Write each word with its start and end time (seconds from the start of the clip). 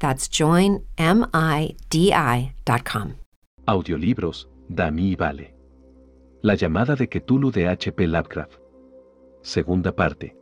That's 0.00 0.28
joinmidi.com. 0.30 0.82
Audiolibros, 3.66 4.48
Dami 4.68 5.10
y 5.10 5.16
Vale. 5.16 5.54
La 6.42 6.54
llamada 6.54 6.96
de 6.96 7.08
Cthulhu 7.08 7.50
de 7.50 7.68
H.P. 7.68 8.06
Lovecraft. 8.06 8.58
Segunda 9.42 9.94
parte. 9.94 10.36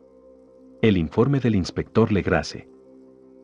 El 0.81 0.97
informe 0.97 1.41
del 1.41 1.57
inspector 1.57 2.13
Legrace. 2.13 2.69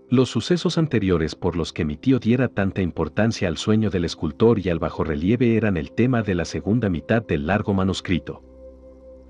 Los 0.08 0.30
sucesos 0.30 0.78
anteriores 0.78 1.34
por 1.34 1.56
los 1.56 1.72
que 1.72 1.84
mi 1.84 1.96
tío 1.96 2.20
diera 2.20 2.46
tanta 2.46 2.80
importancia 2.80 3.48
al 3.48 3.56
sueño 3.56 3.90
del 3.90 4.04
escultor 4.04 4.60
y 4.60 4.68
al 4.68 4.78
bajorrelieve 4.78 5.56
eran 5.56 5.76
el 5.76 5.90
tema 5.90 6.22
de 6.22 6.36
la 6.36 6.44
segunda 6.44 6.88
mitad 6.88 7.22
del 7.26 7.48
largo 7.48 7.74
manuscrito. 7.74 8.40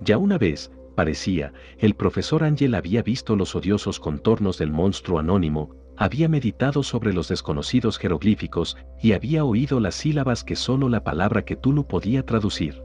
Ya 0.02 0.18
una 0.18 0.36
vez, 0.36 0.70
parecía, 0.94 1.54
el 1.78 1.94
profesor 1.94 2.44
Ángel 2.44 2.74
había 2.74 3.02
visto 3.02 3.36
los 3.36 3.54
odiosos 3.54 3.98
contornos 4.00 4.58
del 4.58 4.70
monstruo 4.70 5.18
anónimo, 5.18 5.83
había 5.96 6.28
meditado 6.28 6.82
sobre 6.82 7.12
los 7.12 7.28
desconocidos 7.28 7.98
jeroglíficos 7.98 8.76
y 9.00 9.12
había 9.12 9.44
oído 9.44 9.80
las 9.80 9.94
sílabas 9.94 10.44
que 10.44 10.56
solo 10.56 10.88
la 10.88 11.04
palabra 11.04 11.44
que 11.44 11.56
Tulu 11.56 11.86
podía 11.86 12.24
traducir. 12.24 12.82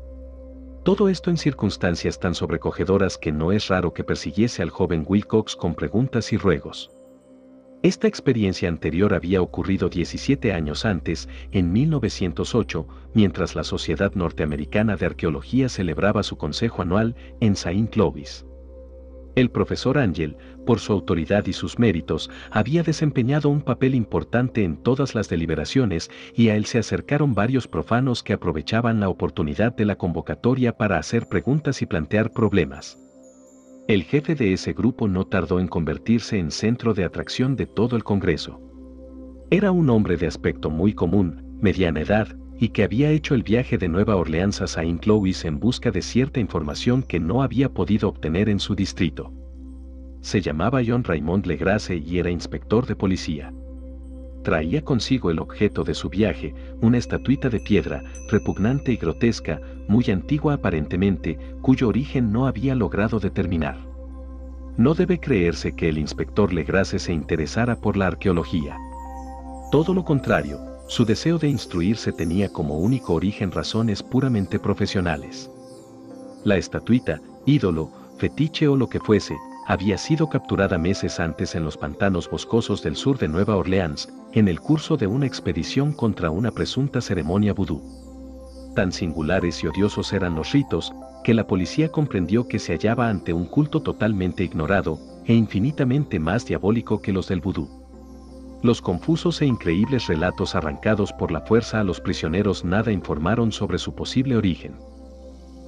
Todo 0.83 1.09
esto 1.09 1.29
en 1.29 1.37
circunstancias 1.37 2.19
tan 2.19 2.35
sobrecogedoras 2.35 3.17
que 3.17 3.31
no 3.31 3.51
es 3.51 3.67
raro 3.67 3.93
que 3.93 4.03
persiguiese 4.03 4.61
al 4.61 4.69
joven 4.69 5.03
Wilcox 5.07 5.55
con 5.55 5.75
preguntas 5.75 6.31
y 6.31 6.37
ruegos. 6.37 6.91
Esta 7.81 8.07
experiencia 8.07 8.67
anterior 8.67 9.13
había 9.13 9.41
ocurrido 9.41 9.87
17 9.87 10.51
años 10.51 10.83
antes, 10.83 11.29
en 11.51 11.71
1908, 11.71 12.85
mientras 13.13 13.55
la 13.55 13.63
Sociedad 13.63 14.13
Norteamericana 14.15 14.97
de 14.97 15.05
Arqueología 15.05 15.69
celebraba 15.69 16.23
su 16.23 16.37
consejo 16.37 16.81
anual 16.81 17.15
en 17.39 17.55
Saint 17.55 17.95
Louis. 17.95 18.45
El 19.35 19.49
profesor 19.49 19.97
Ángel, 19.97 20.35
por 20.65 20.79
su 20.79 20.93
autoridad 20.93 21.45
y 21.47 21.53
sus 21.53 21.79
méritos, 21.79 22.29
había 22.51 22.83
desempeñado 22.83 23.49
un 23.49 23.61
papel 23.61 23.95
importante 23.95 24.63
en 24.63 24.77
todas 24.77 25.15
las 25.15 25.29
deliberaciones 25.29 26.09
y 26.35 26.49
a 26.49 26.55
él 26.55 26.65
se 26.65 26.79
acercaron 26.79 27.33
varios 27.33 27.67
profanos 27.67 28.23
que 28.23 28.33
aprovechaban 28.33 28.99
la 28.99 29.09
oportunidad 29.09 29.75
de 29.75 29.85
la 29.85 29.97
convocatoria 29.97 30.77
para 30.77 30.97
hacer 30.97 31.27
preguntas 31.27 31.81
y 31.81 31.85
plantear 31.85 32.31
problemas. 32.31 32.97
El 33.87 34.03
jefe 34.03 34.35
de 34.35 34.53
ese 34.53 34.73
grupo 34.73 35.07
no 35.07 35.25
tardó 35.25 35.59
en 35.59 35.67
convertirse 35.67 36.37
en 36.37 36.51
centro 36.51 36.93
de 36.93 37.03
atracción 37.03 37.55
de 37.55 37.65
todo 37.65 37.95
el 37.95 38.03
Congreso. 38.03 38.61
Era 39.49 39.71
un 39.71 39.89
hombre 39.89 40.15
de 40.15 40.27
aspecto 40.27 40.69
muy 40.69 40.93
común, 40.93 41.57
mediana 41.59 42.01
edad, 42.01 42.27
y 42.59 42.69
que 42.69 42.83
había 42.83 43.09
hecho 43.09 43.33
el 43.33 43.41
viaje 43.41 43.77
de 43.77 43.87
Nueva 43.87 44.15
Orleans 44.15 44.61
a 44.61 44.67
Saint 44.67 45.05
Louis 45.05 45.43
en 45.45 45.59
busca 45.59 45.89
de 45.91 46.01
cierta 46.01 46.39
información 46.39 47.01
que 47.01 47.19
no 47.19 47.41
había 47.41 47.69
podido 47.69 48.09
obtener 48.09 48.49
en 48.49 48.59
su 48.59 48.75
distrito. 48.75 49.33
Se 50.22 50.41
llamaba 50.41 50.81
John 50.85 51.03
Raymond 51.03 51.46
Legrace 51.46 51.96
y 51.96 52.19
era 52.19 52.30
inspector 52.30 52.85
de 52.85 52.96
policía. 52.96 53.53
Traía 54.44 54.84
consigo 54.84 55.31
el 55.31 55.40
objeto 55.40 55.84
de 55.84 55.94
su 55.94 56.09
viaje, 56.09 56.53
una 56.81 56.97
estatuita 56.97 57.50
de 57.50 57.59
piedra, 57.59 58.03
repugnante 58.30 58.91
y 58.91 58.97
grotesca, 58.97 59.59
muy 59.88 60.06
antigua 60.12 60.56
aparentemente, 60.56 61.38
cuyo 61.62 61.90
origen 61.90 62.31
no 62.31 62.47
había 62.47 62.75
logrado 62.75 63.19
determinar. 63.19 63.78
No 64.78 64.94
debe 64.94 65.19
creerse 65.19 65.75
que 65.75 65.90
el 65.90 65.97
inspector 65.97 66.53
Legrace 66.53 67.00
se 67.00 67.12
interesara 67.12 67.75
por 67.75 67.97
la 67.97 68.07
arqueología. 68.07 68.78
Todo 69.72 69.94
lo 69.94 70.06
contrario, 70.06 70.59
su 70.88 71.06
deseo 71.06 71.38
de 71.38 71.50
instruirse 71.50 72.12
tenía 72.12 72.50
como 72.50 72.80
único 72.80 73.13
origen 73.13 73.51
razones 73.51 74.01
puramente 74.01 74.57
profesionales. 74.57 75.51
La 76.46 76.57
estatuita, 76.57 77.19
ídolo, 77.46 77.91
fetiche 78.18 78.68
o 78.68 78.78
lo 78.78 78.88
que 78.88 79.00
fuese, 79.00 79.36
había 79.69 80.00
sido 80.00 80.30
capturada 80.30 80.80
meses 80.80 81.19
antes 81.19 81.53
en 81.53 81.63
los 81.63 81.78
pantanos 81.78 82.28
boscosos 82.28 82.81
del 82.81 82.96
sur 82.96 83.19
de 83.19 83.28
Nueva 83.28 83.56
Orleans, 83.56 84.12
en 84.34 84.47
el 84.47 84.59
curso 84.59 84.97
de 84.97 85.06
una 85.06 85.28
expedición 85.28 85.94
contra 85.94 86.31
una 86.31 86.50
presunta 86.50 87.02
ceremonia 87.02 87.53
vudú. 87.53 87.80
Tan 88.75 88.91
singulares 88.91 89.63
y 89.63 89.68
odiosos 89.68 90.12
eran 90.12 90.34
los 90.34 90.53
ritos, 90.53 90.91
que 91.24 91.35
la 91.35 91.46
policía 91.46 91.91
comprendió 91.91 92.47
que 92.47 92.57
se 92.57 92.74
hallaba 92.74 93.09
ante 93.09 93.31
un 93.31 93.46
culto 93.46 93.84
totalmente 93.84 94.44
ignorado 94.44 94.97
e 95.25 95.35
infinitamente 95.35 96.18
más 96.18 96.47
diabólico 96.47 97.00
que 97.00 97.13
los 97.13 97.28
del 97.28 97.40
vudú. 97.40 97.69
Los 98.63 98.81
confusos 98.81 99.40
e 99.44 99.46
increíbles 99.46 100.07
relatos 100.07 100.56
arrancados 100.56 101.13
por 101.13 101.30
la 101.30 101.41
fuerza 101.41 101.80
a 101.80 101.84
los 101.84 102.01
prisioneros 102.01 102.66
nada 102.66 102.91
informaron 102.91 103.51
sobre 103.51 103.77
su 103.77 103.94
posible 103.94 104.36
origen. 104.36 104.74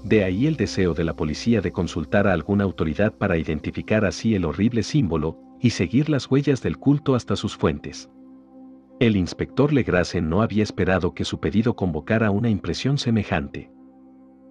De 0.04 0.24
ahí 0.24 0.48
el 0.48 0.56
deseo 0.56 0.94
de 0.94 1.04
la 1.04 1.16
policía 1.16 1.62
de 1.62 1.72
consultar 1.72 2.28
a 2.28 2.34
alguna 2.34 2.64
autoridad 2.64 3.14
para 3.14 3.38
identificar 3.38 4.04
así 4.04 4.34
el 4.34 4.46
horrible 4.46 4.84
símbolo 4.84 5.38
y 5.60 5.70
seguir 5.70 6.10
las 6.10 6.30
huellas 6.30 6.62
del 6.64 6.78
culto 6.78 7.14
hasta 7.14 7.36
sus 7.36 7.56
fuentes. 7.56 8.10
El 9.00 9.16
inspector 9.16 9.74
Legrace 9.74 10.22
no 10.22 10.42
había 10.42 10.64
esperado 10.64 11.14
que 11.14 11.26
su 11.26 11.40
pedido 11.40 11.76
convocara 11.76 12.32
una 12.32 12.50
impresión 12.50 12.98
semejante. 12.98 13.72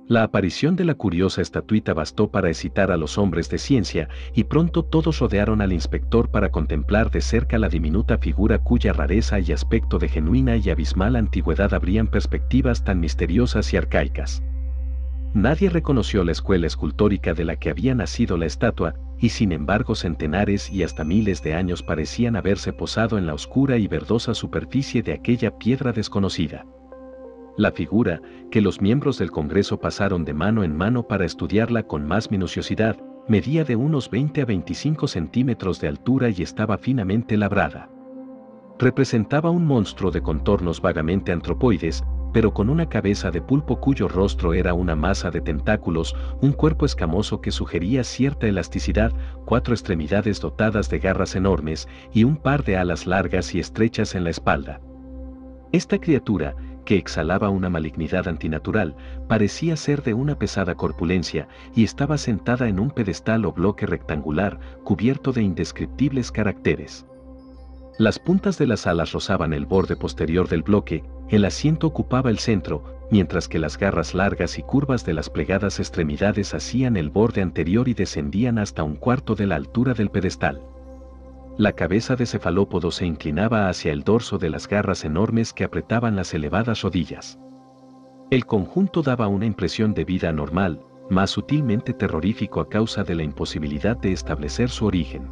La 0.06 0.24
aparición 0.24 0.74
de 0.74 0.84
la 0.84 0.94
curiosa 0.94 1.40
estatuita 1.40 1.94
bastó 1.94 2.32
para 2.32 2.48
excitar 2.48 2.90
a 2.90 2.96
los 2.96 3.16
hombres 3.16 3.48
de 3.48 3.58
ciencia, 3.58 4.08
y 4.34 4.42
pronto 4.44 4.84
todos 4.84 5.20
rodearon 5.20 5.60
al 5.60 5.72
inspector 5.72 6.30
para 6.30 6.50
contemplar 6.50 7.12
de 7.12 7.20
cerca 7.20 7.60
la 7.60 7.68
diminuta 7.68 8.18
figura 8.18 8.58
cuya 8.58 8.92
rareza 8.92 9.38
y 9.38 9.52
aspecto 9.52 10.00
de 10.00 10.08
genuina 10.08 10.56
y 10.56 10.68
abismal 10.68 11.14
antigüedad 11.14 11.74
abrían 11.74 12.08
perspectivas 12.08 12.82
tan 12.82 12.98
misteriosas 12.98 13.72
y 13.72 13.76
arcaicas. 13.76 14.42
Nadie 15.32 15.70
reconoció 15.70 16.24
la 16.24 16.32
escuela 16.32 16.66
escultórica 16.66 17.34
de 17.34 17.44
la 17.44 17.54
que 17.54 17.70
había 17.70 17.94
nacido 17.94 18.36
la 18.36 18.46
estatua, 18.46 18.94
y 19.18 19.28
sin 19.28 19.52
embargo 19.52 19.94
centenares 19.94 20.70
y 20.70 20.82
hasta 20.82 21.04
miles 21.04 21.42
de 21.42 21.54
años 21.54 21.84
parecían 21.84 22.34
haberse 22.34 22.72
posado 22.72 23.16
en 23.16 23.26
la 23.26 23.34
oscura 23.34 23.76
y 23.76 23.86
verdosa 23.86 24.34
superficie 24.34 25.02
de 25.02 25.12
aquella 25.12 25.56
piedra 25.56 25.92
desconocida. 25.92 26.66
La 27.56 27.70
figura, 27.70 28.20
que 28.50 28.60
los 28.60 28.80
miembros 28.80 29.18
del 29.18 29.30
Congreso 29.30 29.78
pasaron 29.78 30.24
de 30.24 30.34
mano 30.34 30.64
en 30.64 30.76
mano 30.76 31.06
para 31.06 31.26
estudiarla 31.26 31.84
con 31.84 32.06
más 32.06 32.30
minuciosidad, 32.30 32.96
medía 33.28 33.64
de 33.64 33.76
unos 33.76 34.10
20 34.10 34.42
a 34.42 34.44
25 34.46 35.06
centímetros 35.06 35.80
de 35.80 35.88
altura 35.88 36.30
y 36.30 36.42
estaba 36.42 36.78
finamente 36.78 37.36
labrada. 37.36 37.88
Representaba 38.78 39.50
un 39.50 39.66
monstruo 39.66 40.10
de 40.10 40.22
contornos 40.22 40.80
vagamente 40.80 41.30
antropoides, 41.30 42.02
pero 42.32 42.52
con 42.54 42.70
una 42.70 42.88
cabeza 42.88 43.30
de 43.30 43.40
pulpo 43.40 43.80
cuyo 43.80 44.08
rostro 44.08 44.54
era 44.54 44.74
una 44.74 44.96
masa 44.96 45.30
de 45.30 45.40
tentáculos, 45.40 46.14
un 46.40 46.52
cuerpo 46.52 46.86
escamoso 46.86 47.40
que 47.40 47.50
sugería 47.50 48.04
cierta 48.04 48.46
elasticidad, 48.46 49.12
cuatro 49.44 49.74
extremidades 49.74 50.40
dotadas 50.40 50.88
de 50.90 50.98
garras 50.98 51.34
enormes 51.34 51.88
y 52.12 52.24
un 52.24 52.36
par 52.36 52.64
de 52.64 52.76
alas 52.76 53.06
largas 53.06 53.54
y 53.54 53.60
estrechas 53.60 54.14
en 54.14 54.24
la 54.24 54.30
espalda. 54.30 54.80
Esta 55.72 55.98
criatura, 55.98 56.54
que 56.84 56.96
exhalaba 56.96 57.50
una 57.50 57.70
malignidad 57.70 58.26
antinatural, 58.26 58.96
parecía 59.28 59.76
ser 59.76 60.02
de 60.02 60.14
una 60.14 60.38
pesada 60.38 60.74
corpulencia 60.74 61.46
y 61.74 61.84
estaba 61.84 62.18
sentada 62.18 62.68
en 62.68 62.80
un 62.80 62.90
pedestal 62.90 63.44
o 63.44 63.52
bloque 63.52 63.86
rectangular 63.86 64.58
cubierto 64.82 65.32
de 65.32 65.42
indescriptibles 65.42 66.32
caracteres. 66.32 67.06
Las 68.00 68.18
puntas 68.18 68.56
de 68.56 68.66
las 68.66 68.86
alas 68.86 69.12
rozaban 69.12 69.52
el 69.52 69.66
borde 69.66 69.94
posterior 69.94 70.48
del 70.48 70.62
bloque, 70.62 71.04
el 71.28 71.44
asiento 71.44 71.86
ocupaba 71.86 72.30
el 72.30 72.38
centro, 72.38 72.82
mientras 73.10 73.46
que 73.46 73.58
las 73.58 73.76
garras 73.76 74.14
largas 74.14 74.58
y 74.58 74.62
curvas 74.62 75.04
de 75.04 75.12
las 75.12 75.28
plegadas 75.28 75.78
extremidades 75.78 76.54
hacían 76.54 76.96
el 76.96 77.10
borde 77.10 77.42
anterior 77.42 77.88
y 77.88 77.92
descendían 77.92 78.58
hasta 78.58 78.84
un 78.84 78.96
cuarto 78.96 79.34
de 79.34 79.46
la 79.46 79.56
altura 79.56 79.92
del 79.92 80.08
pedestal. 80.08 80.62
La 81.58 81.72
cabeza 81.72 82.16
de 82.16 82.24
cefalópodo 82.24 82.90
se 82.90 83.04
inclinaba 83.04 83.68
hacia 83.68 83.92
el 83.92 84.02
dorso 84.02 84.38
de 84.38 84.48
las 84.48 84.66
garras 84.66 85.04
enormes 85.04 85.52
que 85.52 85.64
apretaban 85.64 86.16
las 86.16 86.32
elevadas 86.32 86.80
rodillas. 86.80 87.38
El 88.30 88.46
conjunto 88.46 89.02
daba 89.02 89.28
una 89.28 89.44
impresión 89.44 89.92
de 89.92 90.06
vida 90.06 90.32
normal, 90.32 90.80
más 91.10 91.32
sutilmente 91.32 91.92
terrorífico 91.92 92.62
a 92.62 92.68
causa 92.70 93.04
de 93.04 93.14
la 93.14 93.24
imposibilidad 93.24 93.98
de 93.98 94.12
establecer 94.12 94.70
su 94.70 94.86
origen. 94.86 95.28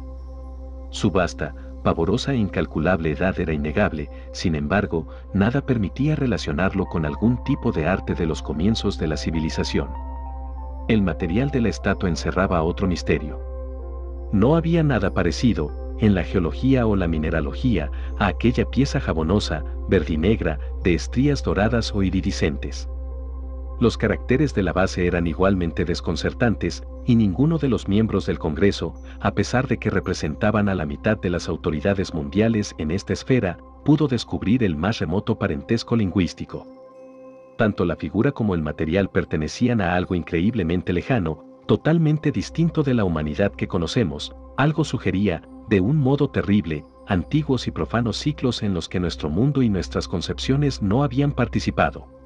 Su 0.91 1.09
vasta, 1.09 1.55
pavorosa 1.83 2.33
e 2.33 2.37
incalculable 2.37 3.11
edad 3.11 3.39
era 3.39 3.53
innegable, 3.53 4.09
sin 4.31 4.55
embargo, 4.55 5.07
nada 5.33 5.61
permitía 5.61 6.15
relacionarlo 6.15 6.85
con 6.85 7.05
algún 7.05 7.43
tipo 7.43 7.71
de 7.71 7.87
arte 7.87 8.15
de 8.15 8.25
los 8.25 8.41
comienzos 8.41 8.97
de 8.97 9.07
la 9.07 9.17
civilización. 9.17 9.89
El 10.87 11.01
material 11.01 11.51
de 11.51 11.61
la 11.61 11.69
estatua 11.69 12.09
encerraba 12.09 12.63
otro 12.63 12.87
misterio. 12.87 13.39
No 14.31 14.55
había 14.55 14.83
nada 14.83 15.13
parecido, 15.13 15.71
en 15.99 16.15
la 16.15 16.23
geología 16.23 16.87
o 16.87 16.95
la 16.95 17.07
mineralogía, 17.07 17.91
a 18.17 18.27
aquella 18.27 18.65
pieza 18.65 18.99
jabonosa, 18.99 19.63
verdinegra, 19.87 20.59
de 20.83 20.93
estrías 20.93 21.43
doradas 21.43 21.93
o 21.93 22.03
iridiscentes. 22.03 22.89
Los 23.79 23.97
caracteres 23.97 24.53
de 24.53 24.61
la 24.61 24.73
base 24.73 25.07
eran 25.07 25.25
igualmente 25.25 25.85
desconcertantes, 25.85 26.83
y 27.05 27.15
ninguno 27.15 27.57
de 27.57 27.69
los 27.69 27.87
miembros 27.87 28.25
del 28.25 28.37
Congreso, 28.37 28.93
a 29.21 29.31
pesar 29.31 29.69
de 29.69 29.77
que 29.77 29.89
representaban 29.89 30.67
a 30.67 30.75
la 30.75 30.85
mitad 30.85 31.17
de 31.17 31.29
las 31.29 31.47
autoridades 31.47 32.13
mundiales 32.13 32.75
en 32.77 32.91
esta 32.91 33.13
esfera, 33.13 33.57
pudo 33.85 34.09
descubrir 34.09 34.65
el 34.65 34.75
más 34.75 34.99
remoto 34.99 35.39
parentesco 35.39 35.95
lingüístico. 35.95 36.67
Tanto 37.57 37.85
la 37.85 37.95
figura 37.95 38.33
como 38.33 38.53
el 38.53 38.61
material 38.61 39.09
pertenecían 39.09 39.79
a 39.79 39.95
algo 39.95 40.13
increíblemente 40.13 40.91
lejano, 40.91 41.45
totalmente 41.65 42.33
distinto 42.33 42.83
de 42.83 42.95
la 42.95 43.05
humanidad 43.05 43.53
que 43.53 43.69
conocemos, 43.69 44.35
algo 44.57 44.83
sugería, 44.83 45.41
de 45.69 45.79
un 45.79 45.95
modo 45.95 46.29
terrible, 46.29 46.83
antiguos 47.07 47.65
y 47.67 47.71
profanos 47.71 48.17
ciclos 48.17 48.61
en 48.61 48.73
los 48.73 48.89
que 48.89 48.99
nuestro 48.99 49.29
mundo 49.29 49.61
y 49.61 49.69
nuestras 49.69 50.09
concepciones 50.09 50.81
no 50.81 51.03
habían 51.03 51.31
participado. 51.31 52.18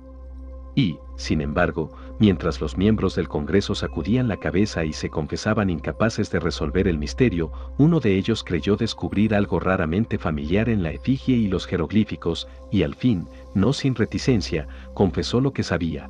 Y, 0.75 0.97
sin 1.15 1.41
embargo, 1.41 1.91
mientras 2.19 2.59
los 2.59 2.77
miembros 2.77 3.15
del 3.15 3.27
Congreso 3.27 3.75
sacudían 3.75 4.27
la 4.27 4.37
cabeza 4.37 4.85
y 4.85 4.93
se 4.93 5.09
confesaban 5.09 5.69
incapaces 5.69 6.31
de 6.31 6.39
resolver 6.39 6.87
el 6.87 6.97
misterio, 6.97 7.51
uno 7.77 7.99
de 7.99 8.17
ellos 8.17 8.43
creyó 8.43 8.75
descubrir 8.75 9.35
algo 9.35 9.59
raramente 9.59 10.17
familiar 10.17 10.69
en 10.69 10.81
la 10.81 10.91
efigie 10.91 11.35
y 11.35 11.47
los 11.47 11.67
jeroglíficos, 11.67 12.47
y 12.71 12.83
al 12.83 12.95
fin, 12.95 13.27
no 13.53 13.73
sin 13.73 13.93
reticencia, 13.93 14.67
confesó 14.93 15.41
lo 15.41 15.53
que 15.53 15.63
sabía. 15.63 16.09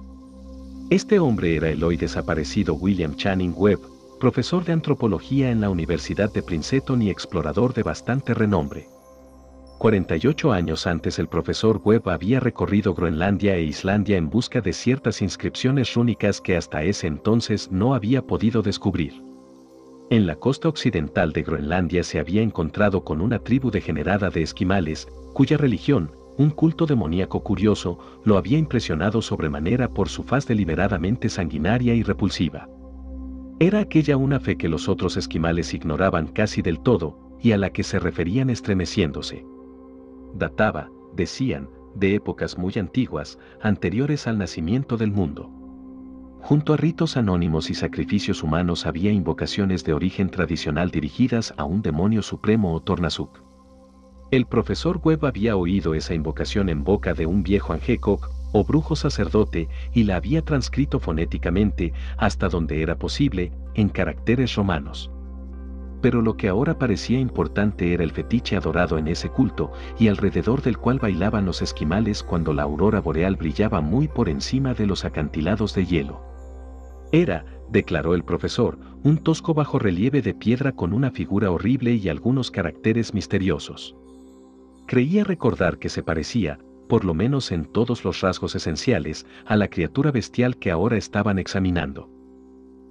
Este 0.90 1.20
hombre 1.20 1.56
era 1.56 1.70
el 1.70 1.84
hoy 1.84 1.98
desaparecido 1.98 2.76
William 2.76 3.16
Channing 3.16 3.54
Webb, 3.56 3.80
profesor 4.20 4.64
de 4.64 4.74
antropología 4.74 5.52
en 5.52 5.60
la 5.60 5.70
Universidad 5.70 6.32
de 6.32 6.44
Princeton 6.44 7.02
y 7.02 7.10
explorador 7.10 7.74
de 7.74 7.84
bastante 7.84 8.34
renombre. 8.34 8.88
48 9.84 10.54
años 10.54 10.88
antes 10.88 11.20
el 11.20 11.28
profesor 11.28 11.82
Webb 11.84 12.08
había 12.08 12.40
recorrido 12.40 12.94
Groenlandia 12.94 13.58
e 13.58 13.64
Islandia 13.64 14.16
en 14.16 14.30
busca 14.30 14.62
de 14.62 14.72
ciertas 14.72 15.22
inscripciones 15.22 15.94
rúnicas 15.94 16.40
que 16.40 16.56
hasta 16.56 16.84
ese 16.84 17.08
entonces 17.08 17.70
no 17.70 17.94
había 17.94 18.26
podido 18.26 18.62
descubrir. 18.62 19.22
En 20.10 20.26
la 20.26 20.38
costa 20.38 20.70
occidental 20.70 21.34
de 21.34 21.44
Groenlandia 21.44 22.06
se 22.06 22.18
había 22.18 22.42
encontrado 22.42 23.04
con 23.04 23.20
una 23.20 23.40
tribu 23.40 23.72
degenerada 23.72 24.30
de 24.30 24.42
esquimales, 24.44 25.06
cuya 25.34 25.58
religión, 25.58 26.12
un 26.38 26.50
culto 26.52 26.86
demoníaco 26.86 27.44
curioso, 27.44 28.00
lo 28.24 28.38
había 28.38 28.58
impresionado 28.58 29.22
sobremanera 29.22 29.90
por 29.90 30.08
su 30.08 30.24
faz 30.24 30.48
deliberadamente 30.48 31.28
sanguinaria 31.28 31.94
y 31.94 32.04
repulsiva. 32.04 32.70
Era 33.60 33.80
aquella 33.80 34.16
una 34.16 34.40
fe 34.40 34.56
que 34.56 34.70
los 34.70 34.88
otros 34.88 35.18
esquimales 35.18 35.74
ignoraban 35.74 36.28
casi 36.28 36.62
del 36.62 36.80
todo, 36.80 37.38
y 37.42 37.52
a 37.52 37.58
la 37.58 37.72
que 37.72 37.84
se 37.84 38.00
referían 38.00 38.50
estremeciéndose 38.50 39.44
databa, 40.34 40.90
decían, 41.16 41.70
de 41.96 42.16
épocas 42.16 42.58
muy 42.58 42.74
antiguas, 42.78 43.40
anteriores 43.62 44.28
al 44.28 44.38
nacimiento 44.38 44.98
del 44.98 45.12
mundo. 45.12 45.50
Junto 46.42 46.74
a 46.74 46.78
ritos 46.78 47.16
anónimos 47.16 47.70
y 47.70 47.74
sacrificios 47.74 48.44
humanos 48.44 48.86
había 48.86 49.12
invocaciones 49.12 49.84
de 49.86 49.94
origen 49.94 50.30
tradicional 50.30 50.92
dirigidas 50.92 51.54
a 51.58 51.64
un 51.64 51.82
demonio 51.82 52.22
supremo 52.22 52.74
o 52.74 52.82
Tornasuk. 52.82 53.42
El 54.32 54.46
profesor 54.46 55.00
Webb 55.02 55.26
había 55.26 55.56
oído 55.56 55.94
esa 55.94 56.16
invocación 56.16 56.68
en 56.68 56.84
boca 56.84 57.14
de 57.14 57.28
un 57.28 57.44
viejo 57.44 57.72
Angekok, 57.72 58.30
o 58.52 58.64
brujo 58.64 58.96
sacerdote, 58.96 59.70
y 59.94 60.04
la 60.04 60.18
había 60.18 60.44
transcrito 60.44 61.00
fonéticamente, 61.00 61.94
hasta 62.18 62.50
donde 62.50 62.82
era 62.82 62.98
posible, 62.98 63.52
en 63.74 63.90
caracteres 63.90 64.56
romanos 64.56 65.13
pero 66.04 66.22
lo 66.22 66.36
que 66.36 66.50
ahora 66.50 66.78
parecía 66.78 67.18
importante 67.18 67.94
era 67.94 68.04
el 68.04 68.12
fetiche 68.12 68.58
adorado 68.58 68.98
en 68.98 69.08
ese 69.08 69.30
culto 69.30 69.72
y 69.98 70.10
alrededor 70.10 70.62
del 70.62 70.78
cual 70.78 71.00
bailaban 71.00 71.46
los 71.46 71.62
esquimales 71.62 72.24
cuando 72.24 72.52
la 72.52 72.64
aurora 72.64 73.00
boreal 73.00 73.38
brillaba 73.38 73.80
muy 73.80 74.10
por 74.10 74.28
encima 74.28 74.74
de 74.74 74.86
los 74.86 75.06
acantilados 75.06 75.74
de 75.76 75.86
hielo. 75.86 76.22
Era, 77.14 77.46
declaró 77.70 78.16
el 78.16 78.26
profesor, 78.26 78.78
un 79.06 79.18
tosco 79.18 79.54
bajo 79.54 79.80
relieve 79.80 80.22
de 80.22 80.34
piedra 80.34 80.74
con 80.74 80.92
una 80.92 81.10
figura 81.10 81.50
horrible 81.52 81.94
y 81.94 82.10
algunos 82.10 82.52
caracteres 82.52 83.14
misteriosos. 83.14 83.96
Creía 84.88 85.24
recordar 85.24 85.78
que 85.78 85.88
se 85.88 86.04
parecía, 86.04 86.60
por 86.90 87.06
lo 87.06 87.14
menos 87.14 87.50
en 87.54 87.64
todos 87.64 88.04
los 88.04 88.20
rasgos 88.20 88.56
esenciales, 88.56 89.26
a 89.46 89.56
la 89.56 89.70
criatura 89.70 90.12
bestial 90.12 90.58
que 90.58 90.70
ahora 90.70 90.98
estaban 90.98 91.40
examinando. 91.40 92.10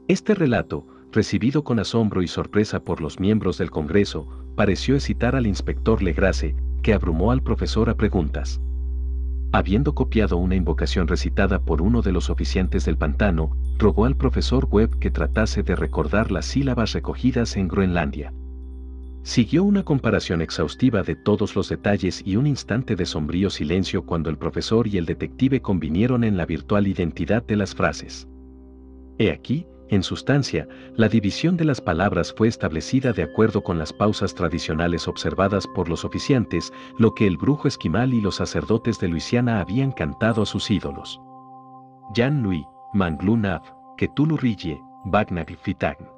Este 0.08 0.34
relato, 0.34 0.86
recibido 1.12 1.62
con 1.62 1.78
asombro 1.78 2.22
y 2.22 2.28
sorpresa 2.28 2.80
por 2.80 3.00
los 3.00 3.20
miembros 3.20 3.58
del 3.58 3.70
Congreso, 3.70 4.26
pareció 4.56 4.94
excitar 4.94 5.36
al 5.36 5.46
inspector 5.46 6.02
Legrace, 6.02 6.56
que 6.82 6.94
abrumó 6.94 7.30
al 7.30 7.42
profesor 7.42 7.90
a 7.90 7.94
preguntas. 7.94 8.60
Habiendo 9.52 9.94
copiado 9.94 10.38
una 10.38 10.56
invocación 10.56 11.08
recitada 11.08 11.60
por 11.60 11.82
uno 11.82 12.00
de 12.00 12.12
los 12.12 12.30
oficiantes 12.30 12.86
del 12.86 12.96
pantano, 12.96 13.54
rogó 13.78 14.06
al 14.06 14.16
profesor 14.16 14.66
Webb 14.70 14.98
que 14.98 15.10
tratase 15.10 15.62
de 15.62 15.76
recordar 15.76 16.32
las 16.32 16.46
sílabas 16.46 16.92
recogidas 16.92 17.56
en 17.58 17.68
Groenlandia. 17.68 18.32
Siguió 19.24 19.62
una 19.62 19.84
comparación 19.84 20.40
exhaustiva 20.40 21.02
de 21.02 21.14
todos 21.14 21.54
los 21.54 21.68
detalles 21.68 22.22
y 22.24 22.36
un 22.36 22.46
instante 22.46 22.96
de 22.96 23.04
sombrío 23.06 23.50
silencio 23.50 24.04
cuando 24.04 24.30
el 24.30 24.38
profesor 24.38 24.88
y 24.88 24.96
el 24.96 25.04
detective 25.04 25.60
convinieron 25.60 26.24
en 26.24 26.36
la 26.36 26.46
virtual 26.46 26.88
identidad 26.88 27.44
de 27.44 27.56
las 27.56 27.74
frases. 27.74 28.26
He 29.18 29.30
aquí, 29.30 29.66
en 29.92 30.02
sustancia, 30.02 30.66
la 30.96 31.06
división 31.06 31.58
de 31.58 31.66
las 31.66 31.82
palabras 31.82 32.32
fue 32.34 32.48
establecida 32.48 33.12
de 33.12 33.24
acuerdo 33.24 33.62
con 33.62 33.78
las 33.78 33.92
pausas 33.92 34.34
tradicionales 34.34 35.06
observadas 35.06 35.66
por 35.66 35.90
los 35.90 36.06
oficiantes, 36.06 36.72
lo 36.98 37.12
que 37.14 37.26
el 37.26 37.36
brujo 37.36 37.68
esquimal 37.68 38.14
y 38.14 38.22
los 38.22 38.36
sacerdotes 38.36 38.98
de 39.00 39.08
Luisiana 39.08 39.60
habían 39.60 39.92
cantado 39.92 40.44
a 40.44 40.46
sus 40.46 40.70
ídolos. 40.70 41.20
Jan 42.16 42.42
Louis, 42.42 42.64
Manglunav, 42.94 43.60
Ketulu 43.98 44.38
Rille, 44.38 44.80
Bagnag 45.04 45.54
Fitagn. 45.60 46.08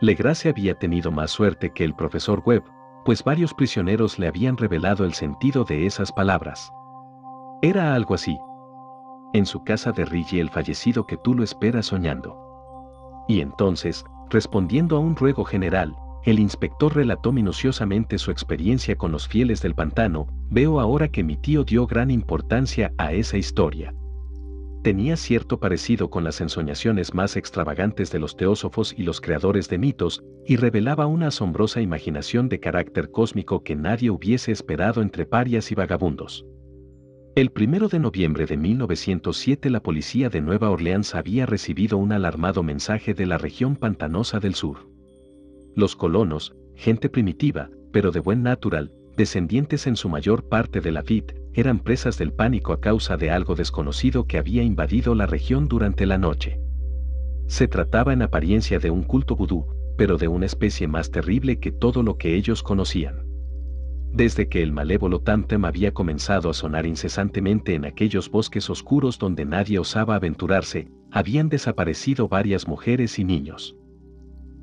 Legrace 0.00 0.48
había 0.48 0.74
tenido 0.74 1.12
más 1.12 1.30
suerte 1.30 1.72
que 1.72 1.84
el 1.84 1.94
profesor 1.94 2.42
Webb, 2.44 2.64
pues 3.04 3.22
varios 3.22 3.54
prisioneros 3.54 4.18
le 4.18 4.26
habían 4.26 4.56
revelado 4.56 5.04
el 5.04 5.14
sentido 5.14 5.62
de 5.62 5.86
esas 5.86 6.10
palabras. 6.10 6.72
Era 7.62 7.94
algo 7.94 8.14
así. 8.14 8.36
En 9.32 9.46
su 9.46 9.62
casa 9.62 9.92
de 9.92 10.04
Rille 10.06 10.40
el 10.40 10.50
fallecido 10.50 11.06
que 11.06 11.16
tú 11.16 11.36
lo 11.36 11.44
esperas 11.44 11.86
soñando. 11.86 12.49
Y 13.30 13.42
entonces, 13.42 14.04
respondiendo 14.28 14.96
a 14.96 14.98
un 14.98 15.14
ruego 15.14 15.44
general, 15.44 15.94
el 16.24 16.40
inspector 16.40 16.96
relató 16.96 17.30
minuciosamente 17.30 18.18
su 18.18 18.32
experiencia 18.32 18.96
con 18.96 19.12
los 19.12 19.28
fieles 19.28 19.62
del 19.62 19.76
pantano, 19.76 20.26
veo 20.50 20.80
ahora 20.80 21.06
que 21.06 21.22
mi 21.22 21.36
tío 21.36 21.62
dio 21.62 21.86
gran 21.86 22.10
importancia 22.10 22.92
a 22.98 23.12
esa 23.12 23.38
historia. 23.38 23.94
Tenía 24.82 25.16
cierto 25.16 25.60
parecido 25.60 26.10
con 26.10 26.24
las 26.24 26.40
ensoñaciones 26.40 27.14
más 27.14 27.36
extravagantes 27.36 28.10
de 28.10 28.18
los 28.18 28.36
teósofos 28.36 28.92
y 28.98 29.04
los 29.04 29.20
creadores 29.20 29.68
de 29.68 29.78
mitos, 29.78 30.24
y 30.44 30.56
revelaba 30.56 31.06
una 31.06 31.28
asombrosa 31.28 31.80
imaginación 31.80 32.48
de 32.48 32.58
carácter 32.58 33.12
cósmico 33.12 33.62
que 33.62 33.76
nadie 33.76 34.10
hubiese 34.10 34.50
esperado 34.50 35.02
entre 35.02 35.24
parias 35.24 35.70
y 35.70 35.76
vagabundos. 35.76 36.44
El 37.36 37.52
primero 37.52 37.86
de 37.86 38.00
noviembre 38.00 38.44
de 38.44 38.56
1907 38.56 39.70
la 39.70 39.80
policía 39.80 40.30
de 40.30 40.40
Nueva 40.40 40.68
Orleans 40.68 41.14
había 41.14 41.46
recibido 41.46 41.96
un 41.96 42.10
alarmado 42.10 42.64
mensaje 42.64 43.14
de 43.14 43.24
la 43.24 43.38
región 43.38 43.76
pantanosa 43.76 44.40
del 44.40 44.56
sur. 44.56 44.88
Los 45.76 45.94
colonos, 45.94 46.56
gente 46.74 47.08
primitiva, 47.08 47.70
pero 47.92 48.10
de 48.10 48.18
buen 48.18 48.42
natural, 48.42 48.90
descendientes 49.16 49.86
en 49.86 49.94
su 49.94 50.08
mayor 50.08 50.48
parte 50.48 50.80
de 50.80 50.90
la 50.90 51.04
FIT, 51.04 51.32
eran 51.54 51.78
presas 51.78 52.18
del 52.18 52.32
pánico 52.32 52.72
a 52.72 52.80
causa 52.80 53.16
de 53.16 53.30
algo 53.30 53.54
desconocido 53.54 54.26
que 54.26 54.36
había 54.36 54.64
invadido 54.64 55.14
la 55.14 55.26
región 55.26 55.68
durante 55.68 56.06
la 56.06 56.18
noche. 56.18 56.58
Se 57.46 57.68
trataba 57.68 58.12
en 58.12 58.22
apariencia 58.22 58.80
de 58.80 58.90
un 58.90 59.04
culto 59.04 59.36
vudú, 59.36 59.66
pero 59.96 60.18
de 60.18 60.26
una 60.26 60.46
especie 60.46 60.88
más 60.88 61.12
terrible 61.12 61.60
que 61.60 61.70
todo 61.70 62.02
lo 62.02 62.16
que 62.16 62.34
ellos 62.34 62.64
conocían. 62.64 63.29
Desde 64.12 64.48
que 64.48 64.62
el 64.62 64.72
malévolo 64.72 65.20
Tamtem 65.20 65.64
había 65.64 65.92
comenzado 65.92 66.50
a 66.50 66.54
sonar 66.54 66.84
incesantemente 66.84 67.74
en 67.74 67.84
aquellos 67.84 68.30
bosques 68.30 68.68
oscuros 68.68 69.18
donde 69.18 69.44
nadie 69.44 69.78
osaba 69.78 70.16
aventurarse, 70.16 70.88
habían 71.12 71.48
desaparecido 71.48 72.28
varias 72.28 72.66
mujeres 72.66 73.18
y 73.18 73.24
niños. 73.24 73.76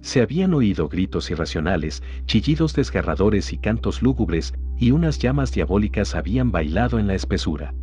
Se 0.01 0.21
habían 0.21 0.53
oído 0.53 0.89
gritos 0.89 1.31
irracionales, 1.31 2.03
chillidos 2.25 2.73
desgarradores 2.73 3.51
y 3.53 3.57
cantos 3.57 4.01
lúgubres, 4.01 4.53
y 4.77 4.91
unas 4.91 5.17
llamas 5.17 5.51
diabólicas 5.51 6.13
habían 6.13 6.51
bailado 6.51 6.99
en 6.99 7.07
la 7.07 7.15
espesura. 7.15 7.73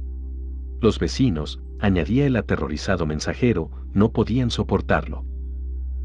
Los 0.80 0.98
vecinos, 0.98 1.60
añadía 1.80 2.26
el 2.26 2.36
aterrorizado 2.36 3.06
mensajero, 3.06 3.70
no 3.92 4.12
podían 4.12 4.50
soportarlo. 4.50 5.24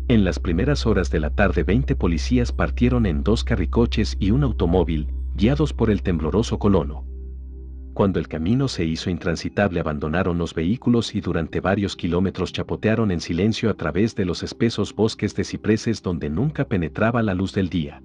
En 0.07 0.23
las 0.23 0.39
primeras 0.39 0.87
horas 0.87 1.11
de 1.11 1.19
la 1.19 1.29
tarde 1.29 1.63
20 1.63 1.95
policías 1.95 2.51
partieron 2.51 3.05
en 3.05 3.23
dos 3.23 3.43
carricoches 3.43 4.17
y 4.19 4.31
un 4.31 4.43
automóvil, 4.43 5.07
guiados 5.39 5.71
por 5.71 5.89
el 5.89 6.03
tembloroso 6.03 6.59
colono. 6.59 7.05
Cuando 7.93 8.19
el 8.19 8.27
camino 8.27 8.67
se 8.67 8.83
hizo 8.83 9.09
intransitable 9.09 9.79
abandonaron 9.79 10.37
los 10.37 10.53
vehículos 10.53 11.15
y 11.15 11.21
durante 11.21 11.61
varios 11.61 11.95
kilómetros 11.95 12.51
chapotearon 12.51 13.09
en 13.09 13.21
silencio 13.21 13.69
a 13.69 13.75
través 13.75 14.15
de 14.15 14.25
los 14.25 14.43
espesos 14.43 14.93
bosques 14.93 15.33
de 15.35 15.45
cipreses 15.45 16.03
donde 16.03 16.29
nunca 16.29 16.65
penetraba 16.65 17.23
la 17.23 17.35
luz 17.35 17.53
del 17.53 17.69
día. 17.69 18.03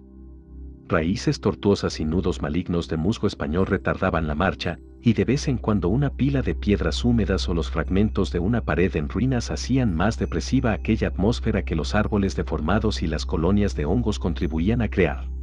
Raíces 0.87 1.41
tortuosas 1.41 1.99
y 1.99 2.05
nudos 2.05 2.41
malignos 2.41 2.87
de 2.87 2.99
musgo 2.99 3.27
español 3.27 3.67
retardaban 3.67 4.29
la 4.29 4.37
marcha, 4.37 4.79
y 5.03 5.15
de 5.15 5.25
vez 5.25 5.49
en 5.49 5.59
cuando 5.59 5.89
una 5.89 6.11
pila 6.11 6.41
de 6.41 6.55
piedras 6.55 7.05
húmedas 7.05 7.49
o 7.49 7.55
los 7.55 7.69
fragmentos 7.69 8.31
de 8.31 8.39
una 8.39 8.61
pared 8.61 8.95
en 8.95 9.09
ruinas 9.09 9.51
hacían 9.51 9.93
más 9.93 10.21
depresiva 10.21 10.73
aquella 10.73 11.09
atmósfera 11.09 11.65
que 11.65 11.75
los 11.75 11.97
árboles 11.97 12.37
deformados 12.37 13.03
y 13.03 13.09
las 13.09 13.27
colonias 13.27 13.75
de 13.75 13.87
hongos 13.87 14.21
contribuían 14.21 14.83
a 14.83 14.89
crear. 14.89 15.35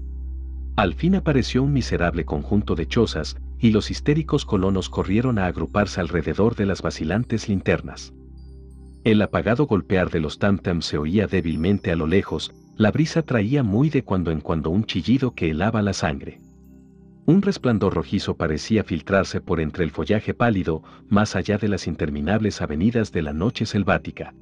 Al 0.76 0.94
fin 0.94 1.16
apareció 1.16 1.64
un 1.64 1.74
miserable 1.74 2.26
conjunto 2.26 2.76
de 2.76 2.88
chozas, 2.88 3.38
y 3.60 3.72
los 3.72 3.92
histéricos 3.92 4.46
colonos 4.46 4.90
corrieron 4.90 5.38
a 5.38 5.46
agruparse 5.46 6.02
alrededor 6.02 6.56
de 6.56 6.66
las 6.66 6.82
vacilantes 6.82 7.50
linternas. 7.50 8.14
El 9.04 9.22
apagado 9.22 9.66
golpear 9.68 10.10
de 10.10 10.20
los 10.20 10.40
tam-tams 10.40 10.86
se 10.86 10.98
oía 10.98 11.28
débilmente 11.28 11.92
a 11.92 11.96
lo 11.96 12.08
lejos, 12.08 12.54
la 12.78 12.92
brisa 12.92 13.22
traía 13.22 13.64
muy 13.64 13.90
de 13.90 14.04
cuando 14.04 14.32
en 14.32 14.42
cuando 14.42 14.70
un 14.70 14.86
chillido 14.86 15.36
que 15.36 15.52
helaba 15.52 15.82
la 15.82 15.94
sangre. 15.94 16.40
Un 17.26 17.42
resplandor 17.42 17.94
rojizo 17.94 18.36
parecía 18.36 18.84
filtrarse 18.84 19.42
por 19.42 19.60
entre 19.60 19.84
el 19.84 19.92
follaje 19.92 20.34
pálido, 20.34 20.84
más 21.08 21.36
allá 21.36 21.58
de 21.58 21.68
las 21.68 21.86
interminables 21.86 22.62
avenidas 22.62 23.12
de 23.12 23.22
la 23.22 23.34
noche 23.34 23.66
selvática. 23.66 24.34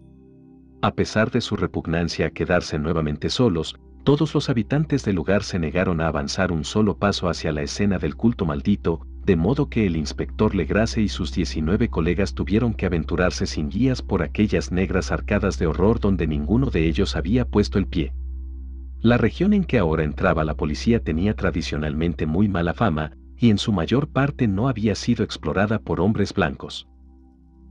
A 0.81 0.93
pesar 0.93 1.31
de 1.31 1.41
su 1.41 1.57
repugnancia 1.57 2.27
a 2.27 2.29
quedarse 2.29 2.79
nuevamente 2.79 3.29
solos, 3.29 3.75
todos 4.09 4.33
los 4.33 4.49
habitantes 4.49 5.05
del 5.05 5.17
lugar 5.17 5.43
se 5.43 5.59
negaron 5.59 6.01
a 6.01 6.07
avanzar 6.07 6.51
un 6.51 6.63
solo 6.63 6.97
paso 6.97 7.29
hacia 7.29 7.51
la 7.51 7.61
escena 7.61 7.99
del 7.99 8.15
culto 8.15 8.43
maldito, 8.43 9.05
de 9.23 9.35
modo 9.35 9.69
que 9.69 9.85
el 9.85 9.95
inspector 9.95 10.55
Legrace 10.55 10.99
y 10.99 11.09
sus 11.09 11.31
19 11.31 11.89
colegas 11.89 12.33
tuvieron 12.33 12.73
que 12.73 12.87
aventurarse 12.87 13.45
sin 13.45 13.69
guías 13.69 14.01
por 14.01 14.23
aquellas 14.23 14.71
negras 14.71 15.11
arcadas 15.11 15.59
de 15.59 15.67
horror 15.67 15.99
donde 15.99 16.25
ninguno 16.25 16.71
de 16.71 16.87
ellos 16.87 17.15
había 17.15 17.45
puesto 17.45 17.77
el 17.77 17.85
pie. 17.85 18.11
La 18.99 19.19
región 19.19 19.53
en 19.53 19.63
que 19.63 19.77
ahora 19.77 20.03
entraba 20.03 20.43
la 20.43 20.55
policía 20.55 21.03
tenía 21.03 21.35
tradicionalmente 21.35 22.25
muy 22.25 22.47
mala 22.47 22.73
fama, 22.73 23.11
y 23.37 23.51
en 23.51 23.59
su 23.59 23.71
mayor 23.73 24.07
parte 24.07 24.47
no 24.47 24.69
había 24.69 24.95
sido 24.95 25.23
explorada 25.23 25.77
por 25.77 26.01
hombres 26.01 26.33
blancos. 26.33 26.87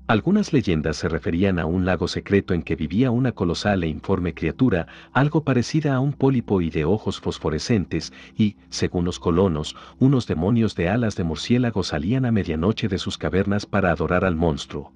Algunas 0.08 0.54
leyendas 0.54 0.96
se 0.96 1.06
referían 1.06 1.58
a 1.58 1.66
un 1.66 1.84
lago 1.84 2.08
secreto 2.08 2.54
en 2.54 2.62
que 2.62 2.76
vivía 2.76 3.10
una 3.10 3.32
colosal 3.32 3.84
e 3.84 3.88
informe 3.88 4.32
criatura, 4.32 4.86
algo 5.12 5.44
parecida 5.44 5.94
a 5.94 6.00
un 6.00 6.14
pólipo 6.14 6.62
y 6.62 6.70
de 6.70 6.86
ojos 6.86 7.20
fosforescentes, 7.20 8.14
y, 8.34 8.56
según 8.70 9.04
los 9.04 9.20
colonos, 9.20 9.76
unos 9.98 10.26
demonios 10.26 10.74
de 10.76 10.88
alas 10.88 11.14
de 11.14 11.24
murciélago 11.24 11.82
salían 11.82 12.24
a 12.24 12.32
medianoche 12.32 12.88
de 12.88 12.96
sus 12.96 13.18
cavernas 13.18 13.66
para 13.66 13.90
adorar 13.90 14.24
al 14.24 14.34
monstruo. 14.34 14.94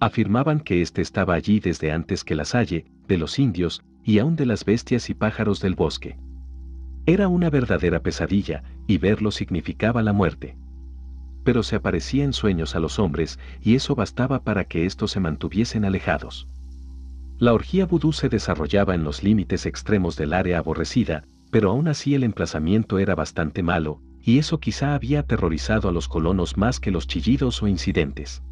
Afirmaban 0.00 0.58
que 0.58 0.82
éste 0.82 1.02
estaba 1.02 1.34
allí 1.34 1.60
desde 1.60 1.92
antes 1.92 2.24
que 2.24 2.34
la 2.34 2.46
salle, 2.46 2.84
de 3.06 3.18
los 3.18 3.38
indios, 3.38 3.84
y 4.02 4.18
aún 4.18 4.34
de 4.34 4.46
las 4.46 4.64
bestias 4.64 5.08
y 5.08 5.14
pájaros 5.14 5.60
del 5.60 5.76
bosque. 5.76 6.18
Era 7.06 7.28
una 7.28 7.48
verdadera 7.48 8.00
pesadilla, 8.00 8.64
y 8.88 8.98
verlo 8.98 9.30
significaba 9.30 10.02
la 10.02 10.12
muerte 10.12 10.56
pero 11.46 11.62
se 11.62 11.76
aparecía 11.76 12.24
en 12.24 12.32
sueños 12.32 12.74
a 12.74 12.80
los 12.80 12.98
hombres, 12.98 13.38
y 13.62 13.76
eso 13.76 13.94
bastaba 13.94 14.42
para 14.42 14.64
que 14.64 14.84
éstos 14.84 15.12
se 15.12 15.20
mantuviesen 15.20 15.84
alejados. 15.84 16.48
La 17.38 17.52
orgía 17.52 17.86
vudú 17.86 18.12
se 18.12 18.28
desarrollaba 18.28 18.96
en 18.96 19.04
los 19.04 19.22
límites 19.22 19.64
extremos 19.64 20.16
del 20.16 20.32
área 20.32 20.58
aborrecida, 20.58 21.22
pero 21.52 21.70
aún 21.70 21.86
así 21.86 22.16
el 22.16 22.24
emplazamiento 22.24 22.98
era 22.98 23.14
bastante 23.14 23.62
malo, 23.62 24.00
y 24.20 24.38
eso 24.38 24.58
quizá 24.58 24.96
había 24.96 25.20
aterrorizado 25.20 25.88
a 25.88 25.92
los 25.92 26.08
colonos 26.08 26.56
más 26.56 26.80
que 26.80 26.90
los 26.90 27.06
chillidos 27.06 27.62
o 27.62 27.68
incidentes. 27.68 28.42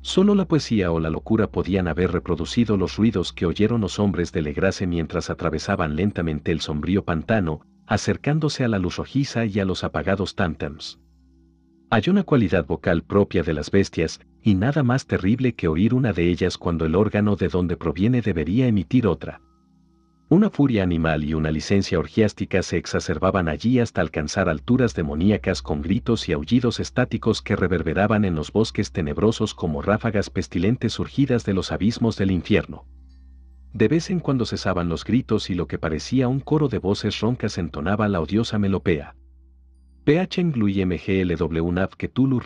Solo 0.00 0.34
la 0.34 0.48
poesía 0.48 0.92
o 0.92 1.00
la 1.00 1.10
locura 1.10 1.48
podían 1.48 1.86
haber 1.86 2.12
reproducido 2.12 2.78
los 2.78 2.96
ruidos 2.96 3.34
que 3.34 3.44
oyeron 3.44 3.82
los 3.82 3.98
hombres 3.98 4.32
de 4.32 4.40
Legrace 4.40 4.86
mientras 4.86 5.28
atravesaban 5.28 5.96
lentamente 5.96 6.50
el 6.50 6.62
sombrío 6.62 7.04
pantano, 7.04 7.60
acercándose 7.86 8.64
a 8.64 8.68
la 8.68 8.78
luz 8.78 8.96
rojiza 8.96 9.44
y 9.44 9.60
a 9.60 9.66
los 9.66 9.84
apagados 9.84 10.34
tántams. 10.34 10.98
Hay 11.88 12.02
una 12.08 12.24
cualidad 12.24 12.66
vocal 12.66 13.02
propia 13.04 13.44
de 13.44 13.54
las 13.54 13.70
bestias, 13.70 14.20
y 14.42 14.54
nada 14.54 14.82
más 14.82 15.06
terrible 15.06 15.54
que 15.54 15.68
oír 15.68 15.94
una 15.94 16.12
de 16.12 16.28
ellas 16.28 16.58
cuando 16.58 16.84
el 16.84 16.96
órgano 16.96 17.36
de 17.36 17.46
donde 17.48 17.76
proviene 17.76 18.22
debería 18.22 18.66
emitir 18.66 19.06
otra. 19.06 19.40
Una 20.28 20.50
furia 20.50 20.82
animal 20.82 21.22
y 21.22 21.34
una 21.34 21.52
licencia 21.52 22.00
orgiástica 22.00 22.64
se 22.64 22.76
exacerbaban 22.76 23.46
allí 23.46 23.78
hasta 23.78 24.00
alcanzar 24.00 24.48
alturas 24.48 24.94
demoníacas 24.94 25.62
con 25.62 25.80
gritos 25.80 26.28
y 26.28 26.32
aullidos 26.32 26.80
estáticos 26.80 27.40
que 27.40 27.54
reverberaban 27.54 28.24
en 28.24 28.34
los 28.34 28.50
bosques 28.50 28.90
tenebrosos 28.90 29.54
como 29.54 29.80
ráfagas 29.82 30.28
pestilentes 30.28 30.94
surgidas 30.94 31.44
de 31.44 31.54
los 31.54 31.70
abismos 31.70 32.16
del 32.16 32.32
infierno. 32.32 32.84
De 33.72 33.86
vez 33.86 34.10
en 34.10 34.18
cuando 34.18 34.44
cesaban 34.44 34.88
los 34.88 35.04
gritos 35.04 35.50
y 35.50 35.54
lo 35.54 35.68
que 35.68 35.78
parecía 35.78 36.26
un 36.26 36.40
coro 36.40 36.66
de 36.66 36.78
voces 36.78 37.20
roncas 37.20 37.58
entonaba 37.58 38.08
la 38.08 38.20
odiosa 38.20 38.58
melopea. 38.58 39.14
Que 40.06 40.24
Tulu 42.08 42.40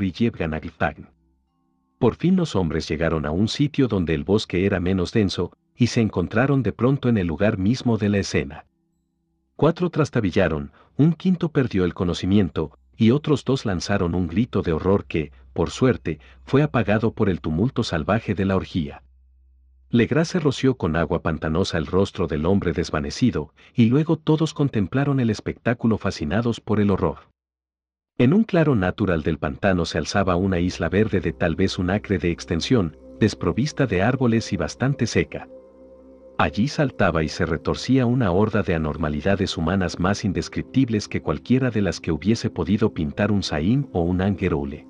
Por 1.99 2.15
fin 2.15 2.37
los 2.37 2.57
hombres 2.57 2.89
llegaron 2.89 3.27
a 3.27 3.31
un 3.33 3.49
sitio 3.49 3.87
donde 3.87 4.15
el 4.15 4.25
bosque 4.25 4.65
era 4.65 4.81
menos 4.81 5.13
denso, 5.13 5.53
y 5.77 5.89
se 5.89 6.01
encontraron 6.01 6.63
de 6.63 6.73
pronto 6.73 7.11
en 7.11 7.19
el 7.19 7.27
lugar 7.27 7.59
mismo 7.59 7.99
de 7.99 8.09
la 8.09 8.17
escena. 8.17 8.65
Cuatro 9.57 9.91
trastabillaron, 9.91 10.73
un 10.97 11.13
quinto 11.13 11.51
perdió 11.51 11.85
el 11.85 11.93
conocimiento, 11.93 12.79
y 12.97 13.11
otros 13.11 13.45
dos 13.45 13.67
lanzaron 13.67 14.15
un 14.15 14.27
grito 14.27 14.63
de 14.63 14.73
horror 14.73 15.05
que, 15.05 15.31
por 15.53 15.69
suerte, 15.69 16.19
fue 16.45 16.63
apagado 16.63 17.13
por 17.13 17.29
el 17.29 17.43
tumulto 17.43 17.83
salvaje 17.83 18.35
de 18.35 18.47
la 18.47 18.57
orgía. 18.57 19.03
Legrace 19.91 20.41
roció 20.41 20.79
con 20.79 20.97
agua 20.97 21.21
pantanosa 21.21 21.77
el 21.77 21.85
rostro 21.85 22.27
del 22.27 22.47
hombre 22.47 22.73
desvanecido, 22.73 23.53
y 23.75 23.91
luego 23.91 24.17
todos 24.17 24.55
contemplaron 24.55 25.21
el 25.21 25.29
espectáculo 25.29 25.99
fascinados 25.99 26.59
por 26.59 26.81
el 26.81 26.91
horror. 26.91 27.30
En 28.21 28.35
un 28.35 28.45
claro 28.45 28.77
natural 28.77 29.23
del 29.23 29.39
pantano 29.39 29.87
se 29.87 29.97
alzaba 29.97 30.37
una 30.37 30.61
isla 30.61 30.91
verde 30.91 31.21
de 31.21 31.33
tal 31.33 31.57
vez 31.57 31.79
un 31.79 31.89
acre 31.89 32.19
de 32.19 32.31
extensión, 32.31 32.99
desprovista 33.19 33.87
de 33.87 34.03
árboles 34.03 34.53
y 34.53 34.59
bastante 34.59 35.07
seca. 35.07 35.49
Allí 36.37 36.69
saltaba 36.69 37.23
y 37.23 37.31
se 37.31 37.47
retorcía 37.47 38.05
una 38.05 38.31
horda 38.31 38.63
de 38.63 38.75
anormalidades 38.75 39.57
humanas 39.57 39.99
más 39.99 40.23
indescriptibles 40.27 41.09
que 41.09 41.23
cualquiera 41.23 41.71
de 41.71 41.81
las 41.81 41.99
que 41.99 42.13
hubiese 42.13 42.51
podido 42.51 42.93
pintar 42.93 43.33
un 43.33 43.43
Saín 43.43 43.89
o 43.95 44.03
un 44.03 44.21
Angeroule. 44.21 44.87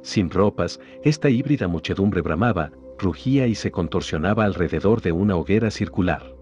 Sin 0.00 0.30
ropas, 0.30 0.80
esta 1.04 1.28
híbrida 1.28 1.68
muchedumbre 1.68 2.22
bramaba, 2.22 2.72
rugía 2.98 3.46
y 3.46 3.56
se 3.56 3.70
contorsionaba 3.70 4.46
alrededor 4.46 5.02
de 5.02 5.12
una 5.12 5.36
hoguera 5.36 5.70
circular. 5.70 6.37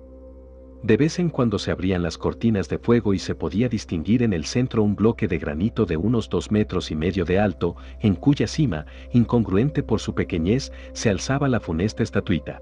De 0.82 0.96
vez 0.96 1.18
en 1.18 1.30
cuando 1.30 1.58
se 1.58 1.70
abrían 1.70 2.02
las 2.02 2.18
cortinas 2.18 2.68
de 2.68 2.78
fuego 2.78 3.14
y 3.14 3.18
se 3.18 3.34
podía 3.34 3.68
distinguir 3.68 4.22
en 4.22 4.32
el 4.32 4.44
centro 4.44 4.82
un 4.82 4.94
bloque 4.94 5.26
de 5.26 5.38
granito 5.38 5.86
de 5.86 5.96
unos 5.96 6.28
dos 6.28 6.50
metros 6.50 6.90
y 6.90 6.96
medio 6.96 7.24
de 7.24 7.38
alto, 7.38 7.76
en 8.00 8.14
cuya 8.14 8.46
cima, 8.46 8.86
incongruente 9.12 9.82
por 9.82 10.00
su 10.00 10.14
pequeñez, 10.14 10.72
se 10.92 11.10
alzaba 11.10 11.48
la 11.48 11.60
funesta 11.60 12.02
estatuita. 12.02 12.60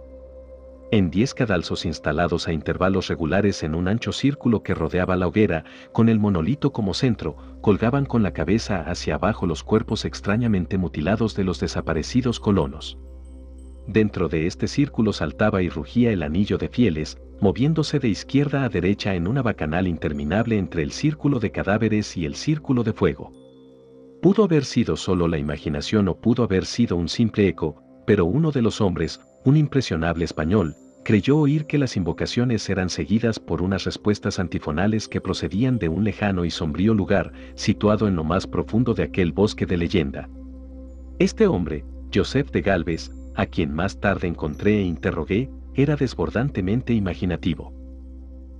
En 0.90 1.11
diez 1.11 1.35
cadalzos 1.35 1.87
instalados 1.87 2.47
a 2.47 2.52
intervalos 2.52 3.09
regulares 3.09 3.64
en 3.64 3.75
un 3.75 3.88
ancho 3.88 4.12
círculo 4.12 4.62
que 4.62 4.75
rodeaba 4.75 5.16
la 5.16 5.26
hoguera, 5.26 5.64
con 5.92 6.09
el 6.09 6.21
monolito 6.21 6.73
como 6.73 6.94
centro, 6.94 7.37
colgaban 7.62 8.06
con 8.06 8.23
la 8.23 8.33
cabeza 8.33 8.83
hacia 8.83 9.16
abajo 9.16 9.47
los 9.47 9.64
cuerpos 9.64 10.04
extrañamente 10.04 10.78
mutilados 10.78 11.35
de 11.35 11.42
los 11.42 11.59
desaparecidos 11.59 12.38
colonos. 12.38 12.97
Dentro 13.88 14.28
de 14.28 14.47
este 14.47 14.68
círculo 14.68 15.12
saltaba 15.12 15.62
y 15.62 15.68
rugía 15.68 16.12
el 16.12 16.23
anillo 16.23 16.59
de 16.59 16.68
fieles, 16.68 17.18
moviéndose 17.44 17.98
de 17.98 18.08
izquierda 18.08 18.64
a 18.64 18.70
derecha 18.70 19.14
en 19.14 19.28
una 19.28 19.42
bacanal 19.42 19.86
interminable 19.86 20.56
entre 20.56 20.82
el 20.82 20.92
círculo 20.92 21.40
de 21.40 21.52
cadáveres 21.52 22.16
y 22.16 22.24
el 22.24 22.36
círculo 22.36 22.84
de 22.84 22.94
fuego. 22.94 23.32
Pudo 24.22 24.44
haber 24.44 24.64
sido 24.64 24.96
solo 24.96 25.28
la 25.28 25.36
imaginación 25.36 26.08
o 26.08 26.16
pudo 26.16 26.44
haber 26.44 26.64
sido 26.64 26.96
un 26.96 27.10
simple 27.10 27.46
eco, 27.46 27.82
pero 28.06 28.24
uno 28.24 28.50
de 28.50 28.62
los 28.62 28.80
hombres, 28.80 29.20
un 29.44 29.58
impresionable 29.58 30.24
español, 30.24 30.74
creyó 31.04 31.36
oír 31.36 31.66
que 31.66 31.76
las 31.76 31.98
invocaciones 31.98 32.66
eran 32.70 32.88
seguidas 32.88 33.38
por 33.38 33.60
unas 33.60 33.84
respuestas 33.84 34.38
antifonales 34.38 35.06
que 35.06 35.20
procedían 35.20 35.76
de 35.76 35.90
un 35.90 36.02
lejano 36.02 36.46
y 36.46 36.50
sombrío 36.50 36.94
lugar, 36.94 37.30
situado 37.56 38.08
en 38.08 38.16
lo 38.16 38.24
más 38.24 38.46
profundo 38.46 38.94
de 38.94 39.02
aquel 39.02 39.32
bosque 39.32 39.66
de 39.66 39.76
leyenda. 39.76 40.30
Este 41.18 41.46
hombre, 41.46 41.84
Joseph 42.10 42.50
de 42.52 42.62
Galvez, 42.62 43.12
a 43.34 43.44
quien 43.44 43.70
más 43.70 44.00
tarde 44.00 44.28
encontré 44.28 44.78
e 44.78 44.84
interrogué, 44.84 45.50
era 45.75 45.97
desbordantemente 45.97 46.93
imaginativo. 46.93 47.73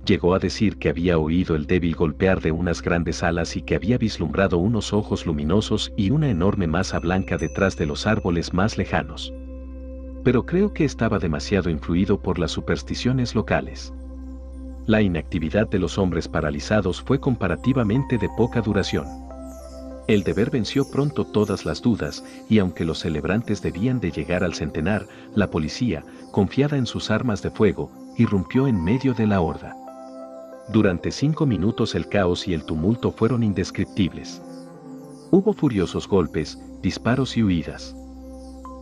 Llegó 0.05 0.35
a 0.35 0.39
decir 0.39 0.77
que 0.77 0.89
había 0.89 1.17
oído 1.17 1.55
el 1.55 1.65
débil 1.65 1.95
golpear 1.95 2.39
de 2.39 2.51
unas 2.51 2.81
grandes 2.81 3.23
alas 3.23 3.55
y 3.55 3.63
que 3.63 3.75
había 3.75 3.97
vislumbrado 3.97 4.59
unos 4.59 4.93
ojos 4.93 5.25
luminosos 5.25 5.91
y 5.97 6.11
una 6.11 6.29
enorme 6.29 6.67
masa 6.67 6.99
blanca 6.99 7.37
detrás 7.37 7.75
de 7.75 7.87
los 7.87 8.05
árboles 8.05 8.53
más 8.53 8.77
lejanos. 8.77 9.33
Pero 10.23 10.45
creo 10.45 10.73
que 10.73 10.85
estaba 10.85 11.17
demasiado 11.17 11.71
influido 11.71 12.21
por 12.21 12.37
las 12.37 12.51
supersticiones 12.51 13.33
locales. 13.33 13.93
La 14.85 15.01
inactividad 15.01 15.67
de 15.67 15.79
los 15.79 15.97
hombres 15.97 16.27
paralizados 16.27 17.01
fue 17.01 17.19
comparativamente 17.19 18.19
de 18.19 18.29
poca 18.37 18.61
duración. 18.61 19.24
El 20.07 20.23
deber 20.23 20.51
venció 20.51 20.89
pronto 20.89 21.25
todas 21.25 21.65
las 21.65 21.81
dudas, 21.81 22.23
y 22.47 22.59
aunque 22.59 22.85
los 22.85 22.99
celebrantes 22.99 23.61
debían 23.63 23.99
de 23.99 24.11
llegar 24.11 24.43
al 24.43 24.53
centenar, 24.53 25.07
la 25.33 25.49
policía, 25.49 26.03
confiada 26.31 26.77
en 26.77 26.85
sus 26.85 27.09
armas 27.09 27.41
de 27.41 27.49
fuego, 27.49 27.91
irrumpió 28.17 28.67
en 28.67 28.83
medio 28.83 29.15
de 29.15 29.25
la 29.25 29.41
horda. 29.41 29.75
Durante 30.69 31.11
cinco 31.11 31.47
minutos 31.47 31.95
el 31.95 32.07
caos 32.07 32.47
y 32.47 32.53
el 32.53 32.65
tumulto 32.65 33.11
fueron 33.11 33.41
indescriptibles. 33.41 34.41
Hubo 35.31 35.53
furiosos 35.53 36.07
golpes, 36.07 36.59
disparos 36.81 37.35
y 37.35 37.43
huidas. 37.43 37.95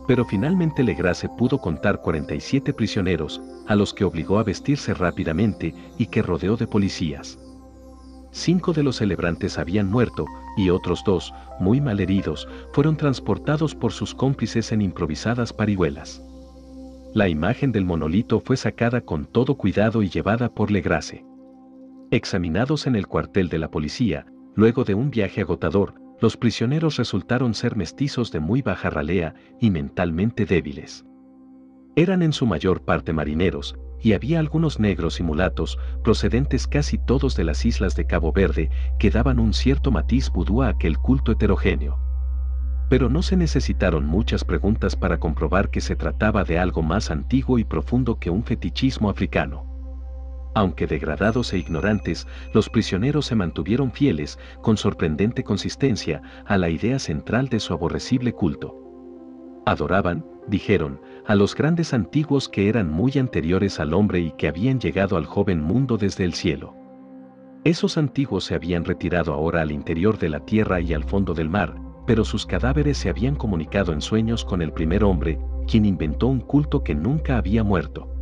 Pero 0.06 0.26
finalmente 0.26 0.82
Legrace 0.82 1.30
pudo 1.30 1.58
contar 1.58 2.02
47 2.02 2.74
prisioneros, 2.74 3.40
a 3.66 3.74
los 3.74 3.94
que 3.94 4.04
obligó 4.04 4.38
a 4.38 4.44
vestirse 4.44 4.92
rápidamente 4.92 5.74
y 5.96 6.06
que 6.06 6.20
rodeó 6.20 6.56
de 6.58 6.66
policías. 6.66 7.38
Cinco 8.36 8.72
de 8.72 8.82
los 8.82 8.96
celebrantes 8.96 9.60
habían 9.60 9.88
muerto, 9.88 10.26
y 10.56 10.70
otros 10.70 11.04
dos, 11.06 11.32
muy 11.60 11.80
malheridos, 11.80 12.48
fueron 12.72 12.96
transportados 12.96 13.76
por 13.76 13.92
sus 13.92 14.12
cómplices 14.12 14.72
en 14.72 14.82
improvisadas 14.82 15.52
parihuelas. 15.52 16.20
La 17.14 17.28
imagen 17.28 17.70
del 17.70 17.84
monolito 17.84 18.40
fue 18.40 18.56
sacada 18.56 19.02
con 19.02 19.26
todo 19.26 19.54
cuidado 19.54 20.02
y 20.02 20.08
llevada 20.08 20.52
por 20.52 20.72
Legrace. 20.72 21.24
Examinados 22.10 22.88
en 22.88 22.96
el 22.96 23.06
cuartel 23.06 23.48
de 23.48 23.60
la 23.60 23.70
policía, 23.70 24.26
luego 24.56 24.82
de 24.82 24.94
un 24.94 25.10
viaje 25.10 25.42
agotador, 25.42 25.94
los 26.20 26.36
prisioneros 26.36 26.96
resultaron 26.96 27.54
ser 27.54 27.76
mestizos 27.76 28.32
de 28.32 28.40
muy 28.40 28.62
baja 28.62 28.90
ralea 28.90 29.36
y 29.60 29.70
mentalmente 29.70 30.44
débiles. 30.44 31.04
Eran 31.94 32.20
en 32.20 32.32
su 32.32 32.46
mayor 32.46 32.82
parte 32.84 33.12
marineros, 33.12 33.76
y 34.04 34.12
había 34.12 34.38
algunos 34.38 34.78
negros 34.78 35.18
y 35.18 35.22
mulatos, 35.22 35.78
procedentes 36.02 36.66
casi 36.66 36.98
todos 36.98 37.36
de 37.36 37.44
las 37.44 37.64
islas 37.64 37.96
de 37.96 38.06
Cabo 38.06 38.32
Verde, 38.32 38.70
que 38.98 39.10
daban 39.10 39.38
un 39.38 39.54
cierto 39.54 39.90
matiz 39.90 40.30
vudú 40.30 40.62
a 40.62 40.68
aquel 40.68 40.98
culto 40.98 41.32
heterogéneo. 41.32 41.98
Pero 42.90 43.08
no 43.08 43.22
se 43.22 43.38
necesitaron 43.38 44.04
muchas 44.04 44.44
preguntas 44.44 44.94
para 44.94 45.18
comprobar 45.18 45.70
que 45.70 45.80
se 45.80 45.96
trataba 45.96 46.44
de 46.44 46.58
algo 46.58 46.82
más 46.82 47.10
antiguo 47.10 47.58
y 47.58 47.64
profundo 47.64 48.18
que 48.18 48.28
un 48.28 48.44
fetichismo 48.44 49.08
africano. 49.08 49.64
Aunque 50.54 50.86
degradados 50.86 51.54
e 51.54 51.58
ignorantes, 51.58 52.26
los 52.52 52.68
prisioneros 52.68 53.24
se 53.24 53.34
mantuvieron 53.34 53.90
fieles, 53.90 54.38
con 54.60 54.76
sorprendente 54.76 55.44
consistencia, 55.44 56.20
a 56.44 56.58
la 56.58 56.68
idea 56.68 56.98
central 56.98 57.48
de 57.48 57.58
su 57.58 57.72
aborrecible 57.72 58.34
culto. 58.34 58.76
Adoraban, 59.64 60.26
dijeron, 60.46 61.00
a 61.26 61.34
los 61.34 61.54
grandes 61.54 61.94
antiguos 61.94 62.48
que 62.48 62.68
eran 62.68 62.90
muy 62.90 63.12
anteriores 63.16 63.80
al 63.80 63.94
hombre 63.94 64.20
y 64.20 64.32
que 64.32 64.48
habían 64.48 64.78
llegado 64.78 65.16
al 65.16 65.24
joven 65.24 65.62
mundo 65.62 65.96
desde 65.96 66.24
el 66.24 66.34
cielo. 66.34 66.74
Esos 67.64 67.96
antiguos 67.96 68.44
se 68.44 68.54
habían 68.54 68.84
retirado 68.84 69.32
ahora 69.32 69.62
al 69.62 69.72
interior 69.72 70.18
de 70.18 70.28
la 70.28 70.40
tierra 70.40 70.80
y 70.80 70.92
al 70.92 71.04
fondo 71.04 71.32
del 71.32 71.48
mar, 71.48 71.74
pero 72.06 72.24
sus 72.24 72.44
cadáveres 72.44 72.98
se 72.98 73.08
habían 73.08 73.36
comunicado 73.36 73.92
en 73.92 74.02
sueños 74.02 74.44
con 74.44 74.60
el 74.60 74.72
primer 74.72 75.02
hombre, 75.02 75.38
quien 75.66 75.86
inventó 75.86 76.26
un 76.26 76.40
culto 76.40 76.84
que 76.84 76.94
nunca 76.94 77.38
había 77.38 77.64
muerto. 77.64 78.13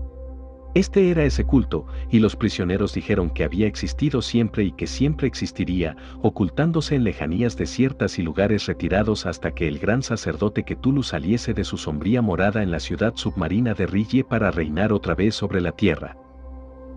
Este 0.74 1.10
era 1.10 1.24
ese 1.24 1.44
culto, 1.44 1.86
y 2.10 2.18
los 2.18 2.34
prisioneros 2.34 2.94
dijeron 2.94 3.28
que 3.28 3.44
había 3.44 3.66
existido 3.66 4.22
siempre 4.22 4.64
y 4.64 4.72
que 4.72 4.86
siempre 4.86 5.26
existiría, 5.26 5.96
ocultándose 6.22 6.94
en 6.94 7.04
lejanías 7.04 7.58
desiertas 7.58 8.18
y 8.18 8.22
lugares 8.22 8.64
retirados 8.64 9.26
hasta 9.26 9.54
que 9.54 9.68
el 9.68 9.78
gran 9.78 10.02
sacerdote 10.02 10.62
Ketulu 10.62 11.02
saliese 11.02 11.52
de 11.52 11.64
su 11.64 11.76
sombría 11.76 12.22
morada 12.22 12.62
en 12.62 12.70
la 12.70 12.80
ciudad 12.80 13.12
submarina 13.16 13.74
de 13.74 13.86
Rille 13.86 14.24
para 14.24 14.50
reinar 14.50 14.94
otra 14.94 15.14
vez 15.14 15.34
sobre 15.34 15.60
la 15.60 15.72
tierra. 15.72 16.16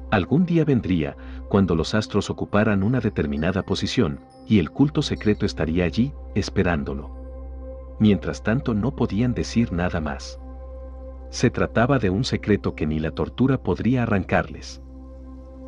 Algún 0.10 0.46
día 0.46 0.64
vendría, 0.64 1.18
cuando 1.50 1.76
los 1.76 1.96
astros 1.96 2.30
ocuparan 2.30 2.82
una 2.82 3.02
determinada 3.02 3.64
posición, 3.64 4.22
y 4.48 4.60
el 4.60 4.72
culto 4.72 5.02
secreto 5.02 5.46
estaría 5.46 5.84
allí, 5.84 6.14
esperándolo. 6.34 7.10
Mientras 8.00 8.42
tanto 8.42 8.74
no 8.74 8.96
podían 8.96 9.34
decir 9.34 9.74
nada 9.74 10.00
más. 10.00 10.40
Se 11.36 11.50
trataba 11.50 12.00
de 12.00 12.10
un 12.10 12.24
secreto 12.24 12.76
que 12.76 12.88
ni 12.88 12.98
la 12.98 13.12
tortura 13.12 13.62
podría 13.62 14.04
arrancarles. 14.04 14.82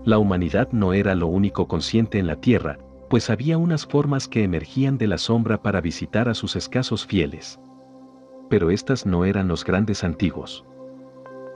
La 0.05 0.17
humanidad 0.17 0.69
no 0.71 0.93
era 0.93 1.13
lo 1.13 1.27
único 1.27 1.67
consciente 1.67 2.19
en 2.19 2.25
la 2.25 2.37
tierra, 2.37 2.79
pues 3.09 3.29
había 3.29 3.57
unas 3.57 3.85
formas 3.85 4.29
que 4.29 4.45
emergían 4.45 4.97
de 4.97 5.07
la 5.07 5.17
sombra 5.17 5.61
para 5.61 5.81
visitar 5.81 6.29
a 6.29 6.35
sus 6.35 6.55
escasos 6.55 7.05
fieles. 7.05 7.59
Pero 8.49 8.71
estas 8.71 9.05
no 9.05 9.25
eran 9.25 9.49
los 9.49 9.65
grandes 9.65 10.05
antiguos. 10.05 10.63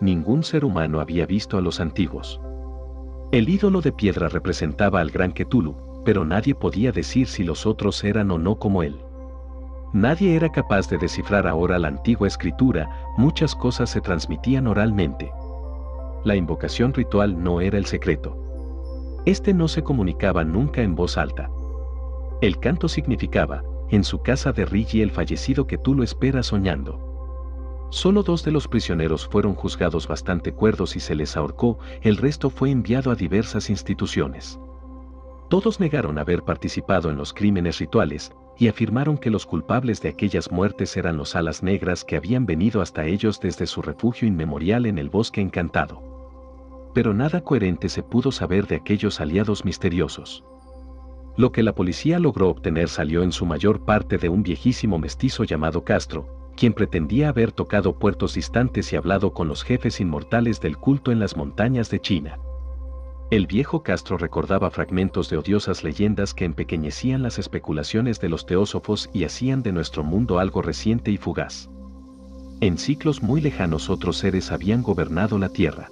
Ningún 0.02 0.43
ser 0.43 0.65
humano 0.65 1.00
había 1.00 1.26
visto 1.26 1.58
a 1.58 1.62
los 1.62 1.80
antiguos. 1.80 2.41
El 3.32 3.47
ídolo 3.47 3.80
de 3.80 3.93
piedra 3.93 4.28
representaba 4.28 5.00
al 5.00 5.12
gran 5.12 5.32
Ketulu, 5.32 6.04
pero 6.04 6.26
nadie 6.26 6.54
podía 6.54 6.91
decir 6.91 7.28
si 7.28 7.45
los 7.45 7.65
otros 7.65 8.04
eran 8.04 8.30
o 8.32 8.38
no 8.38 8.60
como 8.60 8.84
él. 8.84 9.00
Nadie 9.93 10.36
era 10.36 10.49
capaz 10.49 10.88
de 10.89 10.97
descifrar 10.97 11.45
ahora 11.47 11.77
la 11.77 11.89
antigua 11.89 12.27
escritura, 12.27 12.89
muchas 13.17 13.56
cosas 13.56 13.89
se 13.89 13.99
transmitían 13.99 14.67
oralmente. 14.67 15.32
La 16.23 16.36
invocación 16.36 16.93
ritual 16.93 17.43
no 17.43 17.60
era 17.60 17.77
el 17.77 17.86
secreto. 17.86 18.38
Este 19.25 19.54
no 19.54 19.67
se 19.67 19.84
comunicaba 19.84 20.45
nunca 20.45 20.82
en 20.82 20.95
voz 20.95 21.17
alta. 21.17 21.49
El 22.41 22.60
canto 22.60 22.88
significaba, 22.88 23.63
en 23.89 24.06
su 24.06 24.21
casa 24.21 24.54
de 24.54 24.65
Rigi 24.65 25.01
el 25.01 25.12
fallecido 25.12 25.67
que 25.67 25.77
tú 25.77 25.93
lo 25.93 26.04
esperas 26.04 26.47
soñando. 26.47 27.88
Solo 27.89 28.23
dos 28.23 28.45
de 28.45 28.51
los 28.51 28.69
prisioneros 28.69 29.27
fueron 29.27 29.54
juzgados 29.54 30.08
bastante 30.08 30.54
cuerdos 30.54 30.95
y 30.95 31.01
se 31.01 31.13
les 31.13 31.36
ahorcó, 31.36 31.77
el 32.01 32.15
resto 32.15 32.49
fue 32.49 32.71
enviado 32.71 33.12
a 33.12 33.15
diversas 33.15 33.69
instituciones. 33.69 34.58
Todos 35.49 35.82
negaron 35.82 36.17
haber 36.17 36.43
participado 36.43 37.10
en 37.10 37.17
los 37.17 37.34
crímenes 37.34 37.80
rituales, 37.80 38.32
y 38.62 38.67
afirmaron 38.67 39.17
que 39.17 39.32
los 39.32 39.47
culpables 39.47 40.04
de 40.04 40.10
aquellas 40.10 40.52
muertes 40.52 40.95
eran 40.95 41.17
los 41.17 41.36
alas 41.36 41.63
negras 41.63 42.04
que 42.04 42.15
habían 42.15 42.45
venido 42.45 42.84
hasta 42.84 43.08
ellos 43.08 43.39
desde 43.39 43.65
su 43.65 43.82
refugio 43.82 44.28
inmemorial 44.28 44.86
en 44.86 45.00
el 45.00 45.10
bosque 45.10 45.41
encantado. 45.41 46.91
Pero 46.93 47.12
nada 47.15 47.41
coherente 47.41 47.89
se 47.89 48.04
pudo 48.04 48.32
saber 48.32 48.67
de 48.67 48.76
aquellos 48.76 49.19
aliados 49.19 49.65
misteriosos. 49.65 50.43
Lo 51.38 51.52
que 51.52 51.63
la 51.63 51.74
policía 51.74 52.19
logró 52.19 52.50
obtener 52.50 52.88
salió 52.88 53.24
en 53.24 53.32
su 53.32 53.47
mayor 53.47 53.84
parte 53.84 54.19
de 54.19 54.30
un 54.30 54.43
viejísimo 54.43 55.00
mestizo 55.00 55.43
llamado 55.43 55.84
Castro, 55.84 56.52
quien 56.56 56.74
pretendía 56.74 57.30
haber 57.30 57.52
tocado 57.52 57.97
puertos 57.97 58.36
distantes 58.36 58.93
y 58.93 58.95
hablado 58.95 59.34
con 59.34 59.47
los 59.47 59.63
jefes 59.63 60.00
inmortales 60.00 60.62
del 60.62 60.78
culto 60.78 61.12
en 61.12 61.17
las 61.17 61.36
montañas 61.36 61.89
de 61.89 62.00
China. 62.00 62.38
El 63.32 63.48
viejo 63.48 63.82
Castro 63.82 64.17
recordaba 64.17 64.70
fragmentos 64.72 65.30
de 65.30 65.38
odiosas 65.38 65.86
leyendas 65.86 66.34
que 66.34 66.44
empequeñecían 66.44 67.24
las 67.24 67.39
especulaciones 67.39 68.20
de 68.20 68.28
los 68.28 68.46
teósofos 68.46 69.10
y 69.13 69.24
hacían 69.24 69.63
de 69.63 69.72
nuestro 69.72 70.04
mundo 70.04 70.38
algo 70.38 70.62
reciente 70.62 71.12
y 71.12 71.17
fugaz. 71.17 71.70
En 72.60 72.78
ciclos 72.78 73.24
muy 73.24 73.39
lejanos 73.39 73.89
otros 73.89 74.17
seres 74.17 74.52
habían 74.52 74.84
gobernado 74.84 75.38
la 75.38 75.48
tierra. 75.48 75.88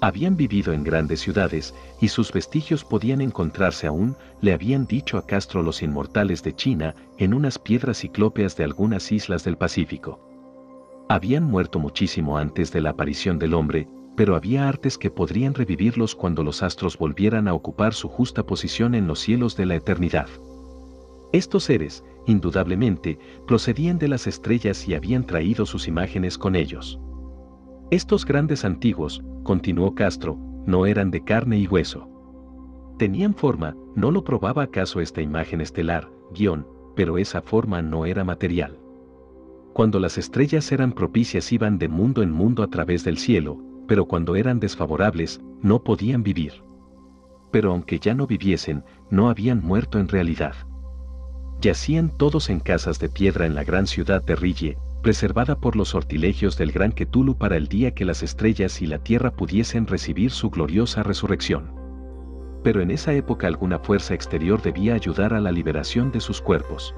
Habían 0.00 0.38
vivido 0.38 0.72
en 0.72 0.84
grandes 0.84 1.20
ciudades 1.20 1.74
y 2.00 2.08
sus 2.08 2.32
vestigios 2.32 2.82
podían 2.82 3.20
encontrarse 3.20 3.86
aún, 3.86 4.16
le 4.40 4.54
habían 4.54 4.86
dicho 4.86 5.18
a 5.18 5.26
Castro 5.26 5.62
los 5.62 5.82
inmortales 5.82 6.42
de 6.42 6.56
China, 6.56 6.94
en 7.18 7.34
unas 7.34 7.58
piedras 7.58 7.98
ciclópeas 7.98 8.56
de 8.56 8.64
algunas 8.64 9.12
islas 9.12 9.44
del 9.44 9.58
Pacífico. 9.58 10.18
Habían 11.10 11.44
muerto 11.44 11.78
muchísimo 11.78 12.38
antes 12.38 12.72
de 12.72 12.80
la 12.80 12.90
aparición 12.90 13.38
del 13.38 13.52
hombre, 13.52 13.86
pero 14.18 14.34
había 14.34 14.68
artes 14.68 14.98
que 14.98 15.12
podrían 15.12 15.54
revivirlos 15.54 16.16
cuando 16.16 16.42
los 16.42 16.64
astros 16.64 16.98
volvieran 16.98 17.46
a 17.46 17.54
ocupar 17.54 17.94
su 17.94 18.08
justa 18.08 18.44
posición 18.44 18.96
en 18.96 19.06
los 19.06 19.20
cielos 19.20 19.56
de 19.56 19.64
la 19.64 19.76
eternidad. 19.76 20.26
Estos 21.32 21.62
seres, 21.62 22.02
indudablemente, 22.26 23.20
procedían 23.46 23.96
de 23.96 24.08
las 24.08 24.26
estrellas 24.26 24.88
y 24.88 24.94
habían 24.94 25.24
traído 25.24 25.66
sus 25.66 25.86
imágenes 25.86 26.36
con 26.36 26.56
ellos. 26.56 26.98
Estos 27.92 28.24
grandes 28.24 28.64
antiguos, 28.64 29.22
continuó 29.44 29.94
Castro, 29.94 30.36
no 30.66 30.84
eran 30.84 31.12
de 31.12 31.22
carne 31.22 31.56
y 31.56 31.68
hueso. 31.68 32.08
Tenían 32.98 33.36
forma, 33.36 33.76
no 33.94 34.10
lo 34.10 34.24
probaba 34.24 34.64
acaso 34.64 35.00
esta 35.00 35.22
imagen 35.22 35.60
estelar, 35.60 36.10
guion, 36.34 36.66
pero 36.96 37.18
esa 37.18 37.40
forma 37.40 37.82
no 37.82 38.04
era 38.04 38.24
material. 38.24 38.80
Cuando 39.74 40.00
las 40.00 40.18
estrellas 40.18 40.72
eran 40.72 40.90
propicias 40.90 41.52
iban 41.52 41.78
de 41.78 41.86
mundo 41.86 42.24
en 42.24 42.32
mundo 42.32 42.64
a 42.64 42.66
través 42.66 43.04
del 43.04 43.16
cielo, 43.16 43.67
pero 43.88 44.04
cuando 44.04 44.36
eran 44.36 44.60
desfavorables, 44.60 45.40
no 45.62 45.82
podían 45.82 46.22
vivir. 46.22 46.62
Pero 47.50 47.72
aunque 47.72 47.98
ya 47.98 48.14
no 48.14 48.26
viviesen, 48.26 48.84
no 49.10 49.30
habían 49.30 49.62
muerto 49.62 49.98
en 49.98 50.06
realidad. 50.06 50.54
Yacían 51.60 52.16
todos 52.16 52.50
en 52.50 52.60
casas 52.60 53.00
de 53.00 53.08
piedra 53.08 53.46
en 53.46 53.54
la 53.54 53.64
gran 53.64 53.86
ciudad 53.86 54.22
de 54.22 54.36
Rille, 54.36 54.78
preservada 55.02 55.58
por 55.58 55.74
los 55.74 55.88
sortilegios 55.88 56.58
del 56.58 56.70
gran 56.70 56.92
Ketulu 56.92 57.36
para 57.36 57.56
el 57.56 57.66
día 57.66 57.94
que 57.94 58.04
las 58.04 58.22
estrellas 58.22 58.82
y 58.82 58.86
la 58.86 58.98
tierra 58.98 59.32
pudiesen 59.32 59.86
recibir 59.86 60.30
su 60.30 60.50
gloriosa 60.50 61.02
resurrección. 61.02 61.72
Pero 62.62 62.82
en 62.82 62.90
esa 62.90 63.14
época 63.14 63.46
alguna 63.46 63.78
fuerza 63.78 64.14
exterior 64.14 64.60
debía 64.60 64.94
ayudar 64.94 65.32
a 65.32 65.40
la 65.40 65.50
liberación 65.50 66.12
de 66.12 66.20
sus 66.20 66.42
cuerpos. 66.42 66.94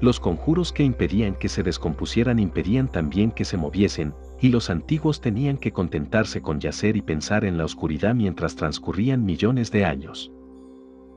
Los 0.00 0.18
conjuros 0.18 0.72
que 0.72 0.82
impedían 0.82 1.36
que 1.36 1.48
se 1.48 1.62
descompusieran 1.62 2.40
impedían 2.40 2.88
también 2.88 3.30
que 3.30 3.44
se 3.44 3.56
moviesen, 3.56 4.14
y 4.42 4.48
los 4.48 4.70
antiguos 4.70 5.20
tenían 5.20 5.56
que 5.56 5.72
contentarse 5.72 6.42
con 6.42 6.58
yacer 6.58 6.96
y 6.96 7.00
pensar 7.00 7.44
en 7.44 7.56
la 7.56 7.64
oscuridad 7.64 8.12
mientras 8.16 8.56
transcurrían 8.56 9.24
millones 9.24 9.70
de 9.70 9.84
años. 9.84 10.32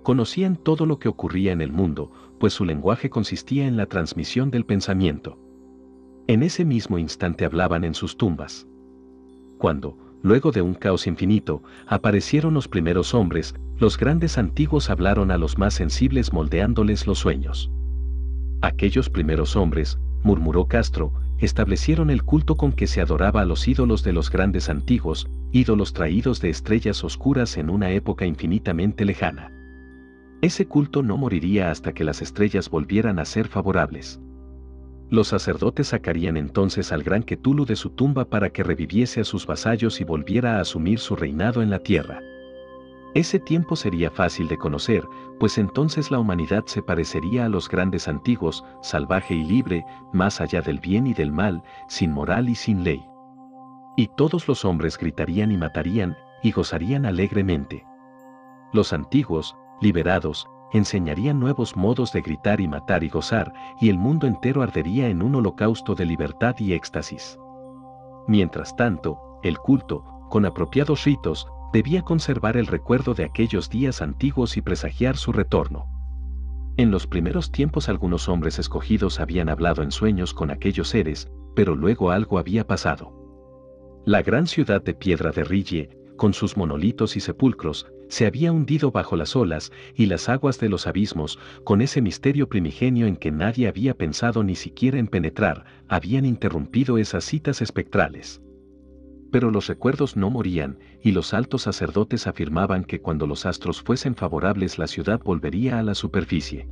Conocían 0.04 0.58
todo 0.58 0.86
lo 0.86 1.00
que 1.00 1.10
ocurría 1.10 1.52
en 1.52 1.60
el 1.60 1.72
mundo, 1.72 2.12
pues 2.40 2.54
su 2.54 2.66
lenguaje 2.66 3.10
consistía 3.10 3.66
en 3.66 3.78
la 3.78 3.88
transmisión 3.88 4.52
del 4.52 4.64
pensamiento. 4.64 5.40
En 6.28 6.44
ese 6.44 6.66
mismo 6.66 7.00
instante 7.00 7.46
hablaban 7.46 7.84
en 7.84 7.96
sus 7.96 8.16
tumbas. 8.16 8.68
Cuando, 9.58 9.98
luego 10.22 10.52
de 10.52 10.62
un 10.62 10.76
caos 10.76 11.08
infinito, 11.08 11.64
aparecieron 11.88 12.54
los 12.54 12.68
primeros 12.68 13.16
hombres, 13.16 13.56
los 13.80 13.98
grandes 13.98 14.38
antiguos 14.38 14.92
hablaron 14.92 15.32
a 15.32 15.40
los 15.40 15.58
más 15.58 15.74
sensibles 15.74 16.32
moldeándoles 16.32 17.08
los 17.08 17.18
sueños. 17.18 17.72
Aquellos 18.62 19.10
primeros 19.10 19.56
hombres, 19.56 19.98
murmuró 20.22 20.68
Castro, 20.68 21.12
establecieron 21.40 22.10
el 22.10 22.24
culto 22.24 22.56
con 22.56 22.72
que 22.72 22.88
se 22.88 23.02
adoraba 23.02 23.42
a 23.42 23.46
los 23.46 23.68
ídolos 23.68 24.04
de 24.04 24.14
los 24.14 24.30
grandes 24.30 24.70
antiguos, 24.70 25.28
ídolos 25.52 25.94
traídos 25.94 26.42
de 26.42 26.50
estrellas 26.50 27.04
oscuras 27.04 27.58
en 27.58 27.70
una 27.70 27.92
época 27.92 28.26
infinitamente 28.26 29.06
lejana. 29.06 29.52
Ese 30.42 30.68
culto 30.68 31.04
no 31.04 31.18
moriría 31.18 31.72
hasta 31.72 31.94
que 31.94 32.04
las 32.04 32.22
estrellas 32.22 32.70
volvieran 32.70 33.20
a 33.20 33.26
ser 33.26 33.48
favorables. 33.48 34.20
Los 35.10 35.28
sacerdotes 35.28 35.88
sacarían 35.88 36.36
entonces 36.36 36.92
al 36.92 37.04
gran 37.04 37.24
Ketulu 37.24 37.66
de 37.66 37.76
su 37.76 37.92
tumba 37.92 38.26
para 38.26 38.50
que 38.50 38.64
reviviese 38.64 39.22
a 39.22 39.24
sus 39.24 39.46
vasallos 39.46 40.02
y 40.02 40.04
volviera 40.04 40.58
a 40.58 40.62
asumir 40.62 41.00
su 41.00 41.16
reinado 41.16 41.62
en 41.62 41.70
la 41.70 41.80
tierra. 41.80 42.22
Ese 43.16 43.40
tiempo 43.40 43.78
sería 43.78 44.12
fácil 44.12 44.50
de 44.50 44.58
conocer, 44.58 45.08
pues 45.40 45.58
entonces 45.58 46.12
la 46.12 46.20
humanidad 46.20 46.66
se 46.66 46.82
parecería 46.82 47.46
a 47.46 47.50
los 47.50 47.70
grandes 47.70 48.10
antiguos, 48.10 48.66
salvaje 48.82 49.34
y 49.34 49.44
libre, 49.44 49.86
más 50.12 50.42
allá 50.42 50.62
del 50.62 50.82
bien 50.82 51.08
y 51.08 51.14
del 51.14 51.32
mal, 51.32 51.64
sin 51.88 52.12
moral 52.12 52.50
y 52.50 52.56
sin 52.56 52.84
ley. 52.84 53.06
Y 53.96 54.08
todos 54.18 54.50
los 54.50 54.66
hombres 54.66 54.98
gritarían 54.98 55.54
y 55.54 55.58
matarían, 55.58 56.18
y 56.44 56.52
gozarían 56.52 57.06
alegremente. 57.06 57.86
Los 58.74 58.92
antiguos, 58.92 59.56
liberados, 59.80 60.46
enseñarían 60.74 61.40
nuevos 61.40 61.78
modos 61.78 62.12
de 62.12 62.20
gritar 62.20 62.60
y 62.60 62.68
matar 62.68 63.02
y 63.06 63.08
gozar, 63.08 63.54
y 63.80 63.88
el 63.88 63.98
mundo 63.98 64.28
entero 64.28 64.62
ardería 64.62 65.08
en 65.08 65.22
un 65.22 65.36
holocausto 65.36 65.96
de 65.96 66.06
libertad 66.06 66.56
y 66.60 66.74
éxtasis. 66.74 67.40
Mientras 68.28 68.76
tanto, 68.76 69.40
el 69.42 69.58
culto, 69.58 70.04
con 70.30 70.46
apropiados 70.46 71.06
ritos, 71.06 71.48
debía 71.76 72.04
conservar 72.04 72.56
el 72.56 72.68
recuerdo 72.68 73.14
de 73.16 73.26
aquellos 73.26 73.70
días 73.70 74.02
antiguos 74.02 74.56
y 74.56 74.62
presagiar 74.62 75.18
su 75.18 75.34
retorno. 75.34 75.88
En 76.78 76.90
los 76.90 77.06
primeros 77.06 77.52
tiempos 77.52 77.90
algunos 77.90 78.30
hombres 78.30 78.60
escogidos 78.60 79.20
habían 79.20 79.50
hablado 79.50 79.84
en 79.84 79.92
sueños 79.92 80.34
con 80.34 80.52
aquellos 80.52 80.88
seres, 80.88 81.30
pero 81.54 81.76
luego 81.76 82.12
algo 82.12 82.40
había 82.40 82.66
pasado. 82.66 83.12
La 84.06 84.22
gran 84.22 84.48
ciudad 84.48 84.82
de 84.82 84.94
piedra 84.94 85.32
de 85.32 85.44
Rille, 85.44 85.90
con 86.16 86.34
sus 86.34 86.56
monolitos 86.56 87.18
y 87.18 87.20
sepulcros, 87.20 87.92
se 88.08 88.26
había 88.26 88.54
hundido 88.54 88.92
bajo 88.92 89.18
las 89.18 89.36
olas 89.36 89.74
y 89.96 90.06
las 90.06 90.30
aguas 90.30 90.58
de 90.62 90.70
los 90.70 90.88
abismos, 90.88 91.40
con 91.66 91.82
ese 91.82 92.02
misterio 92.02 92.48
primigenio 92.48 93.06
en 93.06 93.18
que 93.18 93.32
nadie 93.32 93.68
había 93.68 93.98
pensado 93.98 94.46
ni 94.46 94.56
siquiera 94.56 94.98
en 94.98 95.08
penetrar, 95.08 95.66
habían 95.90 96.24
interrumpido 96.24 96.98
esas 96.98 97.26
citas 97.26 97.62
espectrales. 97.62 98.42
Pero 99.30 99.52
los 99.52 99.68
recuerdos 99.68 100.16
no 100.16 100.30
morían, 100.30 100.80
y 101.06 101.12
los 101.12 101.36
altos 101.36 101.62
sacerdotes 101.62 102.26
afirmaban 102.26 102.84
que 102.84 103.00
cuando 103.00 103.28
los 103.28 103.46
astros 103.46 103.80
fuesen 103.80 104.16
favorables 104.16 104.80
la 104.80 104.88
ciudad 104.88 105.22
volvería 105.24 105.78
a 105.78 105.84
la 105.84 105.94
superficie. 105.94 106.68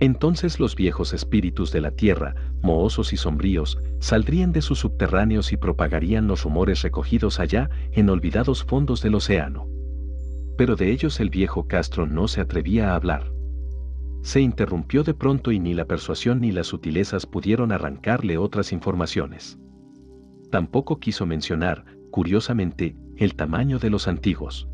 Entonces 0.00 0.60
los 0.60 0.76
viejos 0.76 1.14
espíritus 1.14 1.72
de 1.72 1.80
la 1.80 1.90
tierra, 1.90 2.34
mohosos 2.60 3.14
y 3.14 3.16
sombríos, 3.16 3.78
saldrían 4.00 4.52
de 4.52 4.60
sus 4.60 4.80
subterráneos 4.80 5.50
y 5.54 5.56
propagarían 5.56 6.26
los 6.26 6.44
rumores 6.44 6.82
recogidos 6.82 7.40
allá 7.40 7.70
en 7.92 8.10
olvidados 8.10 8.64
fondos 8.64 9.00
del 9.00 9.14
océano. 9.14 9.66
Pero 10.58 10.76
de 10.76 10.92
ellos 10.92 11.18
el 11.18 11.30
viejo 11.30 11.66
Castro 11.66 12.06
no 12.06 12.28
se 12.28 12.42
atrevía 12.42 12.92
a 12.92 12.96
hablar. 12.96 13.32
Se 14.20 14.42
interrumpió 14.42 15.04
de 15.04 15.14
pronto 15.14 15.52
y 15.52 15.58
ni 15.58 15.72
la 15.72 15.86
persuasión 15.86 16.42
ni 16.42 16.52
las 16.52 16.66
sutilezas 16.66 17.24
pudieron 17.24 17.72
arrancarle 17.72 18.36
otras 18.36 18.74
informaciones. 18.74 19.58
Tampoco 20.50 21.00
quiso 21.00 21.24
mencionar, 21.24 21.86
curiosamente, 22.10 22.94
el 23.18 23.34
tamaño 23.34 23.78
de 23.78 23.90
los 23.90 24.08
antiguos. 24.08 24.68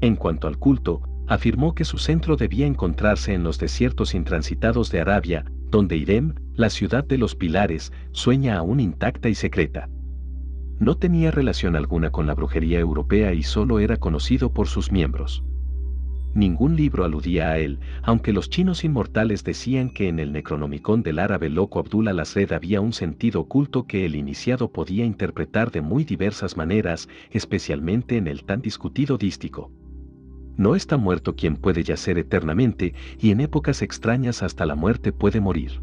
En 0.00 0.16
cuanto 0.16 0.48
al 0.48 0.58
culto, 0.58 1.02
afirmó 1.28 1.74
que 1.74 1.84
su 1.84 1.98
centro 1.98 2.36
debía 2.36 2.66
encontrarse 2.66 3.34
en 3.34 3.44
los 3.44 3.58
desiertos 3.58 4.14
intransitados 4.14 4.90
de 4.90 5.00
Arabia, 5.00 5.44
donde 5.70 5.96
Irem, 5.96 6.34
la 6.54 6.70
ciudad 6.70 7.04
de 7.04 7.18
los 7.18 7.36
pilares, 7.36 7.92
sueña 8.12 8.56
aún 8.56 8.80
intacta 8.80 9.28
y 9.28 9.34
secreta. 9.34 9.88
No 10.78 10.96
tenía 10.96 11.30
relación 11.30 11.76
alguna 11.76 12.10
con 12.10 12.26
la 12.26 12.34
brujería 12.34 12.80
europea 12.80 13.34
y 13.34 13.42
solo 13.42 13.78
era 13.78 13.98
conocido 13.98 14.52
por 14.52 14.66
sus 14.66 14.90
miembros. 14.90 15.44
Ningún 16.34 16.76
libro 16.76 17.04
aludía 17.04 17.50
a 17.50 17.58
él, 17.58 17.80
aunque 18.02 18.32
los 18.32 18.48
chinos 18.48 18.84
inmortales 18.84 19.42
decían 19.42 19.90
que 19.90 20.08
en 20.08 20.20
el 20.20 20.32
Necronomicon 20.32 21.02
del 21.02 21.18
árabe 21.18 21.50
loco 21.50 21.80
Abdullah 21.80 22.12
Lasred 22.12 22.52
había 22.52 22.80
un 22.80 22.92
sentido 22.92 23.40
oculto 23.40 23.86
que 23.86 24.06
el 24.06 24.14
iniciado 24.14 24.70
podía 24.70 25.04
interpretar 25.04 25.72
de 25.72 25.80
muy 25.80 26.04
diversas 26.04 26.56
maneras, 26.56 27.08
especialmente 27.32 28.16
en 28.16 28.28
el 28.28 28.44
tan 28.44 28.62
discutido 28.62 29.18
dístico. 29.18 29.72
No 30.56 30.76
está 30.76 30.96
muerto 30.96 31.34
quien 31.34 31.56
puede 31.56 31.82
yacer 31.82 32.16
eternamente, 32.16 32.94
y 33.18 33.32
en 33.32 33.40
épocas 33.40 33.82
extrañas 33.82 34.44
hasta 34.44 34.66
la 34.66 34.76
muerte 34.76 35.12
puede 35.12 35.40
morir. 35.40 35.80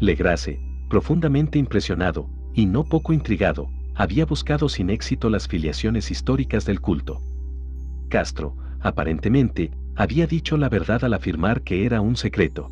Legrace, 0.00 0.60
profundamente 0.88 1.60
impresionado, 1.60 2.28
y 2.52 2.66
no 2.66 2.82
poco 2.84 3.12
intrigado, 3.12 3.70
había 3.94 4.26
buscado 4.26 4.68
sin 4.68 4.90
éxito 4.90 5.30
las 5.30 5.46
filiaciones 5.46 6.10
históricas 6.10 6.64
del 6.64 6.80
culto. 6.80 7.22
Castro, 8.08 8.56
aparentemente, 8.82 9.70
había 9.96 10.26
dicho 10.26 10.56
la 10.56 10.68
verdad 10.68 11.04
al 11.04 11.14
afirmar 11.14 11.62
que 11.62 11.86
era 11.86 12.00
un 12.00 12.16
secreto. 12.16 12.70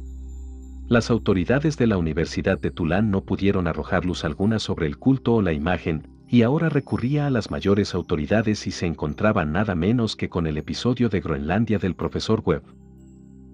Las 0.89 1.11
autoridades 1.11 1.77
de 1.77 1.87
la 1.87 1.99
Universidad 1.99 2.59
de 2.59 2.71
Tulán 2.71 3.11
no 3.11 3.25
pudieron 3.25 3.67
arrojar 3.69 4.05
luz 4.05 4.25
alguna 4.25 4.59
sobre 4.59 4.87
el 4.87 4.99
culto 4.99 5.35
o 5.35 5.43
la 5.43 5.53
imagen, 5.53 6.09
y 6.29 6.43
ahora 6.43 6.69
recurría 6.69 7.27
a 7.27 7.31
las 7.31 7.51
mayores 7.51 7.95
autoridades 7.95 8.67
y 8.67 8.71
se 8.71 8.87
encontraba 8.87 9.45
nada 9.45 9.75
menos 9.75 10.17
que 10.17 10.29
con 10.29 10.47
el 10.47 10.57
episodio 10.57 11.09
de 11.09 11.21
Groenlandia 11.21 11.79
del 11.79 11.95
profesor 11.95 12.43
Webb. 12.45 12.63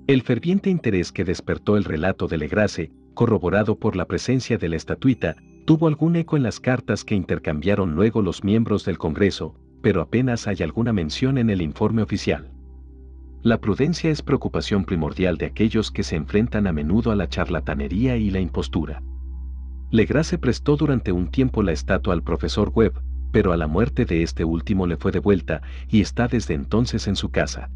El 0.07 0.23
ferviente 0.23 0.71
interés 0.71 1.11
que 1.11 1.25
despertó 1.25 1.77
el 1.77 1.85
relato 1.85 2.29
de 2.29 2.38
Legrace, 2.38 2.92
corroborado 3.14 3.79
por 3.79 3.97
la 3.97 4.05
presencia 4.07 4.57
de 4.57 4.69
la 4.69 4.77
estatuita, 4.77 5.37
tuvo 5.64 5.88
algún 5.88 6.16
eco 6.16 6.37
en 6.37 6.42
las 6.42 6.61
cartas 6.61 7.03
que 7.03 7.14
intercambiaron 7.14 7.95
luego 7.95 8.23
los 8.23 8.45
miembros 8.45 8.85
del 8.85 8.99
Congreso, 8.99 9.59
pero 9.87 10.03
apenas 10.03 10.49
hay 10.49 10.64
alguna 10.64 10.92
mención 10.92 11.38
en 11.38 11.49
el 11.49 11.62
informe 11.62 12.03
oficial. 12.03 12.51
La 13.44 13.61
prudencia 13.61 14.11
es 14.11 14.20
preocupación 14.20 14.85
primordial 14.85 15.38
de 15.38 15.46
aquellos 15.46 15.92
que 15.92 16.03
se 16.03 16.16
enfrentan 16.16 16.66
a 16.66 16.72
menudo 16.72 17.12
a 17.12 17.14
la 17.14 17.29
charlatanería 17.29 18.16
y 18.16 18.33
la 18.33 18.40
impostura. 18.40 19.01
Legrace 19.92 20.38
prestó 20.38 20.77
durante 20.77 21.12
un 21.12 21.29
tiempo 21.31 21.62
la 21.62 21.70
estatua 21.70 22.14
al 22.14 22.25
profesor 22.25 22.72
Webb, 22.75 23.01
pero 23.31 23.53
a 23.53 23.57
la 23.57 23.68
muerte 23.68 24.07
de 24.07 24.25
este 24.25 24.44
último 24.44 24.88
le 24.88 24.96
fue 24.96 25.12
devuelta 25.12 25.62
y 25.88 26.01
está 26.01 26.27
desde 26.27 26.55
entonces 26.55 27.07
en 27.07 27.14
su 27.14 27.31
casa. 27.31 27.70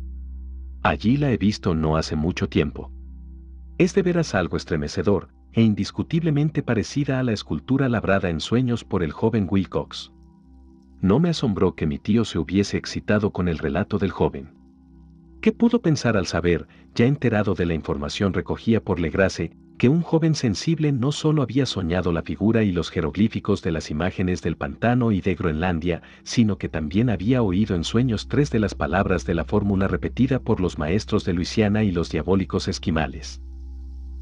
Allí 0.82 1.16
la 1.16 1.30
he 1.30 1.36
visto 1.36 1.76
no 1.76 1.96
hace 1.96 2.16
mucho 2.16 2.48
tiempo. 2.48 2.90
Es 3.78 3.94
de 3.94 4.02
veras 4.02 4.34
algo 4.34 4.56
estremecedor, 4.56 5.28
e 5.52 5.62
indiscutiblemente 5.62 6.64
parecida 6.64 7.20
a 7.20 7.22
la 7.22 7.30
escultura 7.30 7.88
labrada 7.88 8.30
en 8.30 8.40
sueños 8.40 8.82
por 8.82 9.04
el 9.04 9.12
joven 9.12 9.46
Wilcox. 9.48 10.10
No 11.02 11.18
me 11.18 11.30
asombró 11.30 11.74
que 11.74 11.86
mi 11.86 11.98
tío 11.98 12.24
se 12.24 12.38
hubiese 12.38 12.76
excitado 12.76 13.30
con 13.30 13.48
el 13.48 13.58
relato 13.58 13.98
del 13.98 14.10
joven. 14.10 14.50
¿Qué 15.40 15.52
pudo 15.52 15.80
pensar 15.80 16.16
al 16.16 16.26
saber, 16.26 16.68
ya 16.94 17.06
enterado 17.06 17.54
de 17.54 17.64
la 17.64 17.74
información 17.74 18.34
recogida 18.34 18.80
por 18.80 19.00
Legrace, 19.00 19.52
que 19.78 19.88
un 19.88 20.02
joven 20.02 20.34
sensible 20.34 20.92
no 20.92 21.10
solo 21.10 21.40
había 21.40 21.64
soñado 21.64 22.12
la 22.12 22.20
figura 22.20 22.62
y 22.64 22.70
los 22.70 22.90
jeroglíficos 22.90 23.62
de 23.62 23.72
las 23.72 23.90
imágenes 23.90 24.42
del 24.42 24.58
pantano 24.58 25.10
y 25.10 25.22
de 25.22 25.34
Groenlandia, 25.34 26.02
sino 26.22 26.58
que 26.58 26.68
también 26.68 27.08
había 27.08 27.40
oído 27.40 27.74
en 27.74 27.84
sueños 27.84 28.28
tres 28.28 28.50
de 28.50 28.58
las 28.58 28.74
palabras 28.74 29.24
de 29.24 29.32
la 29.32 29.46
fórmula 29.46 29.88
repetida 29.88 30.38
por 30.38 30.60
los 30.60 30.78
maestros 30.78 31.24
de 31.24 31.32
Luisiana 31.32 31.82
y 31.82 31.92
los 31.92 32.10
diabólicos 32.10 32.68
esquimales? 32.68 33.40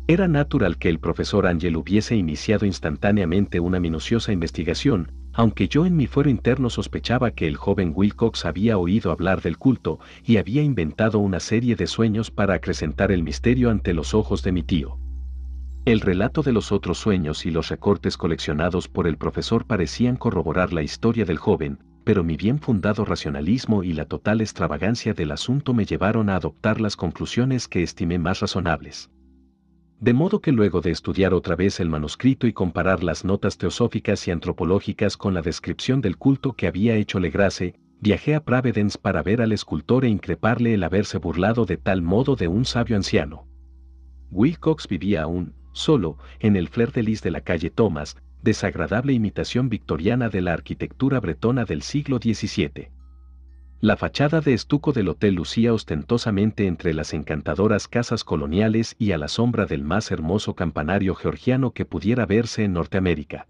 Era 0.07 0.29
natural 0.29 0.79
que 0.79 0.89
el 0.89 1.01
profesor 1.01 1.49
Ángel 1.49 1.77
hubiese 1.77 2.15
iniciado 2.15 2.65
instantáneamente 2.65 3.59
una 3.59 3.81
minuciosa 3.81 4.33
investigación, 4.33 5.11
aunque 5.39 5.69
yo 5.69 5.87
en 5.87 5.97
mi 5.97 6.09
fuero 6.09 6.29
interno 6.29 6.69
sospechaba 6.69 7.31
que 7.31 7.47
el 7.47 7.55
joven 7.55 7.93
Wilcox 7.95 8.45
había 8.45 8.77
oído 8.77 9.13
hablar 9.13 9.41
del 9.41 9.57
culto 9.57 10.01
y 10.25 10.37
había 10.37 10.63
inventado 10.63 11.21
una 11.21 11.39
serie 11.39 11.77
de 11.77 11.87
sueños 11.87 12.33
para 12.33 12.55
acrecentar 12.55 13.13
el 13.13 13.23
misterio 13.23 13.71
ante 13.71 13.95
los 13.95 14.15
ojos 14.15 14.43
de 14.43 14.51
mi 14.51 14.65
tío. 14.65 14.99
El 15.85 16.01
relato 16.01 16.43
de 16.43 16.51
los 16.51 16.73
otros 16.73 16.99
sueños 16.99 17.47
y 17.47 17.53
los 17.53 17.69
recortes 17.69 18.17
coleccionados 18.17 18.89
por 18.89 19.07
el 19.07 19.17
profesor 19.17 19.65
parecían 19.65 20.17
corroborar 20.17 20.73
la 20.73 20.83
historia 20.83 21.25
del 21.25 21.39
joven, 21.39 21.79
pero 22.03 22.25
mi 22.25 22.37
bien 22.37 22.59
fundado 22.59 23.05
racionalismo 23.05 23.85
y 23.85 23.93
la 23.93 24.07
total 24.07 24.41
extravagancia 24.41 25.15
del 25.15 25.31
asunto 25.31 25.73
me 25.73 25.85
llevaron 25.85 26.31
a 26.31 26.35
adoptar 26.35 26.81
las 26.81 26.97
conclusiones 26.97 27.69
que 27.69 27.85
estimé 27.85 28.19
más 28.19 28.41
razonables. 28.41 29.09
De 30.01 30.13
modo 30.13 30.41
que 30.41 30.53
luego 30.53 30.81
de 30.81 30.93
estudiar 30.93 31.35
otra 31.35 31.57
vez 31.57 31.81
el 31.81 31.89
manuscrito 31.89 32.47
y 32.47 32.53
comparar 32.53 33.03
las 33.03 33.25
notas 33.25 33.59
teosóficas 33.59 34.29
y 34.29 34.31
antropológicas 34.31 35.17
con 35.17 35.35
la 35.35 35.43
descripción 35.43 36.01
del 36.01 36.17
culto 36.17 36.53
que 36.53 36.69
había 36.69 36.95
hecho 36.95 37.19
Legrace, 37.19 37.75
viajé 38.01 38.37
a 38.37 38.45
Pravedens 38.45 38.97
para 38.97 39.25
ver 39.25 39.43
al 39.43 39.51
escultor 39.51 40.05
e 40.05 40.09
increparle 40.09 40.75
el 40.75 40.85
haberse 40.85 41.19
burlado 41.19 41.65
de 41.65 41.79
tal 41.79 42.03
modo 42.03 42.37
de 42.37 42.47
un 42.47 42.65
sabio 42.65 42.95
anciano. 42.95 43.49
Wilcox 44.31 44.87
vivía 44.87 45.23
aún, 45.23 45.55
solo, 45.73 46.17
en 46.39 46.55
el 46.55 46.69
flair 46.69 46.93
de 46.93 47.03
lis 47.03 47.21
de 47.23 47.33
la 47.33 47.41
calle 47.41 47.71
Thomas, 47.71 48.17
desagradable 48.41 49.15
imitación 49.15 49.69
victoriana 49.69 50.29
de 50.29 50.43
la 50.43 50.53
arquitectura 50.53 51.19
bretona 51.19 51.65
del 51.65 51.83
siglo 51.83 52.19
XVII. 52.19 52.91
La 53.81 53.97
fachada 53.97 54.41
de 54.41 54.55
estuco 54.55 54.93
del 54.93 55.09
hotel 55.09 55.35
lucía 55.35 55.73
ostentosamente 55.73 56.67
entre 56.67 56.93
las 56.95 57.15
encantadoras 57.15 57.87
casas 57.87 58.25
coloniales 58.25 58.97
y 58.99 59.13
a 59.13 59.19
la 59.19 59.29
sombra 59.29 59.67
del 59.67 59.85
más 59.85 60.11
hermoso 60.11 60.57
campanario 60.57 61.15
georgiano 61.15 61.71
que 61.71 61.85
pudiera 61.85 62.27
verse 62.27 62.65
en 62.65 62.73
Norteamérica. 62.73 63.47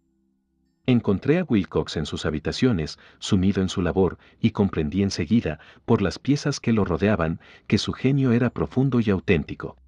Encontré 0.84 1.38
a 1.38 1.44
Wilcox 1.44 1.96
en 1.96 2.04
sus 2.04 2.26
habitaciones, 2.26 2.98
sumido 3.18 3.62
en 3.62 3.70
su 3.70 3.80
labor, 3.80 4.18
y 4.38 4.50
comprendí 4.50 5.02
enseguida, 5.02 5.60
por 5.86 6.02
las 6.02 6.18
piezas 6.18 6.60
que 6.60 6.74
lo 6.74 6.84
rodeaban, 6.84 7.40
que 7.66 7.78
su 7.78 7.94
genio 7.94 8.32
era 8.32 8.50
profundo 8.50 9.00
y 9.00 9.08
auténtico. 9.08 9.78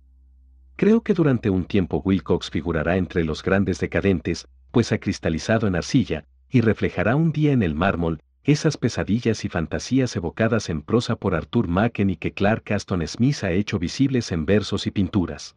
Creo 0.76 1.02
que 1.02 1.12
durante 1.12 1.50
un 1.50 1.66
tiempo 1.66 2.00
Wilcox 2.02 2.48
figurará 2.48 2.96
entre 2.96 3.24
los 3.24 3.42
grandes 3.42 3.78
decadentes, 3.78 4.48
pues 4.70 4.90
ha 4.90 4.96
cristalizado 4.96 5.66
en 5.66 5.76
arcilla, 5.76 6.24
y 6.48 6.62
reflejará 6.62 7.14
un 7.14 7.30
día 7.30 7.52
en 7.52 7.62
el 7.62 7.74
mármol, 7.74 8.22
esas 8.50 8.76
pesadillas 8.76 9.44
y 9.44 9.48
fantasías 9.48 10.16
evocadas 10.16 10.70
en 10.70 10.82
prosa 10.82 11.14
por 11.16 11.34
Arthur 11.34 11.68
Machen 11.68 12.10
y 12.10 12.16
que 12.16 12.32
Clark 12.32 12.72
Aston 12.72 13.06
Smith 13.06 13.44
ha 13.44 13.52
hecho 13.52 13.78
visibles 13.78 14.32
en 14.32 14.44
versos 14.44 14.86
y 14.86 14.90
pinturas. 14.90 15.56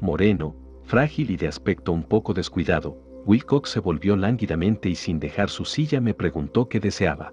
Moreno, 0.00 0.54
frágil 0.84 1.30
y 1.30 1.36
de 1.36 1.48
aspecto 1.48 1.92
un 1.92 2.02
poco 2.02 2.34
descuidado, 2.34 2.98
Wilcox 3.24 3.70
se 3.70 3.80
volvió 3.80 4.16
lánguidamente 4.16 4.90
y 4.90 4.96
sin 4.96 5.18
dejar 5.18 5.48
su 5.48 5.64
silla 5.64 6.00
me 6.00 6.12
preguntó 6.12 6.68
qué 6.68 6.78
deseaba. 6.78 7.32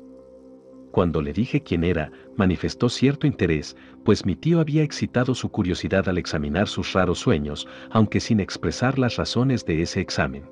Cuando 0.92 1.22
le 1.22 1.34
dije 1.34 1.64
quién 1.64 1.84
era, 1.84 2.12
manifestó 2.38 2.88
cierto 2.88 3.28
interés, 3.28 3.76
pues 4.06 4.26
mi 4.26 4.36
tío 4.36 4.60
había 4.60 4.84
excitado 4.84 5.36
su 5.36 5.50
curiosidad 5.50 6.08
al 6.08 6.18
examinar 6.18 6.68
sus 6.68 6.94
raros 6.94 7.20
sueños, 7.20 7.68
aunque 7.90 8.20
sin 8.20 8.40
expresar 8.40 9.00
las 9.00 9.18
razones 9.18 9.66
de 9.66 9.82
ese 9.82 10.02
examen. 10.02 10.44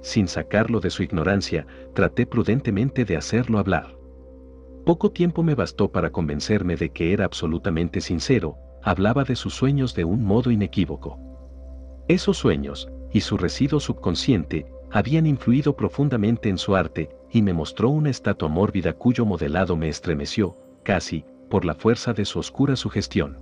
Sin 0.00 0.28
sacarlo 0.28 0.80
de 0.80 0.90
su 0.90 1.02
ignorancia, 1.02 1.66
traté 1.94 2.26
prudentemente 2.26 3.04
de 3.04 3.16
hacerlo 3.16 3.58
hablar. 3.58 3.96
Poco 4.84 5.10
tiempo 5.10 5.42
me 5.42 5.54
bastó 5.54 5.92
para 5.92 6.10
convencerme 6.10 6.76
de 6.76 6.90
que 6.90 7.12
era 7.12 7.24
absolutamente 7.24 8.00
sincero, 8.00 8.56
hablaba 8.82 9.24
de 9.24 9.36
sus 9.36 9.54
sueños 9.54 9.94
de 9.94 10.04
un 10.04 10.24
modo 10.24 10.50
inequívoco. 10.50 11.18
Esos 12.08 12.38
sueños, 12.38 12.90
y 13.12 13.20
su 13.20 13.36
residuo 13.36 13.78
subconsciente, 13.78 14.66
habían 14.90 15.26
influido 15.26 15.76
profundamente 15.76 16.48
en 16.48 16.58
su 16.58 16.74
arte, 16.74 17.10
y 17.30 17.42
me 17.42 17.52
mostró 17.52 17.90
una 17.90 18.10
estatua 18.10 18.48
mórbida 18.48 18.94
cuyo 18.94 19.24
modelado 19.24 19.76
me 19.76 19.88
estremeció, 19.88 20.56
casi, 20.82 21.24
por 21.48 21.64
la 21.64 21.74
fuerza 21.74 22.12
de 22.12 22.24
su 22.24 22.38
oscura 22.38 22.74
sugestión. 22.74 23.38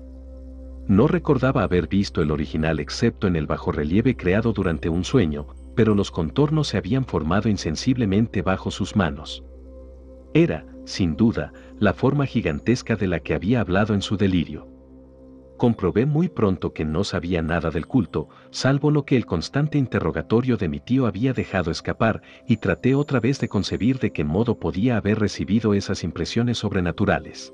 No 0.87 1.07
recordaba 1.07 1.63
haber 1.63 1.87
visto 1.87 2.23
el 2.23 2.31
original 2.31 2.81
excepto 2.81 3.27
en 3.27 3.37
el 3.37 3.47
bajorrelieve 3.47 4.17
creado 4.17 4.53
durante 4.53 4.89
un 4.89 5.05
sueño, 5.05 5.47
pero 5.79 5.95
los 5.95 6.11
contornos 6.11 6.67
se 6.67 6.77
habían 6.77 7.05
formado 7.05 7.49
insensiblemente 7.49 8.43
bajo 8.43 8.73
sus 8.73 8.97
manos. 8.97 9.45
Era, 10.35 10.67
sin 10.85 11.15
duda, 11.15 11.53
la 11.79 11.95
forma 11.95 12.27
gigantesca 12.27 12.97
de 12.97 13.07
la 13.07 13.21
que 13.21 13.33
había 13.33 13.61
hablado 13.61 13.95
en 13.95 14.03
su 14.03 14.17
delirio. 14.17 14.67
Comprobé 15.57 16.05
muy 16.05 16.29
pronto 16.29 16.73
que 16.73 16.85
no 16.85 17.05
sabía 17.05 17.43
nada 17.43 17.71
del 17.71 17.87
culto, 17.87 18.29
salvo 18.51 18.91
lo 18.91 19.05
que 19.05 19.17
el 19.17 19.25
constante 19.25 19.79
interrogatorio 19.79 20.57
de 20.57 20.69
mi 20.69 20.81
tío 20.81 21.07
había 21.07 21.33
dejado 21.33 21.71
escapar, 21.71 22.23
y 22.45 22.57
traté 22.57 22.97
otra 22.97 23.21
vez 23.21 23.39
de 23.39 23.49
concebir 23.49 24.01
de 24.01 24.13
qué 24.13 24.25
modo 24.25 24.59
podía 24.59 24.97
haber 24.97 25.21
recibido 25.21 25.75
esas 25.75 26.03
impresiones 26.03 26.59
sobrenaturales. 26.59 27.53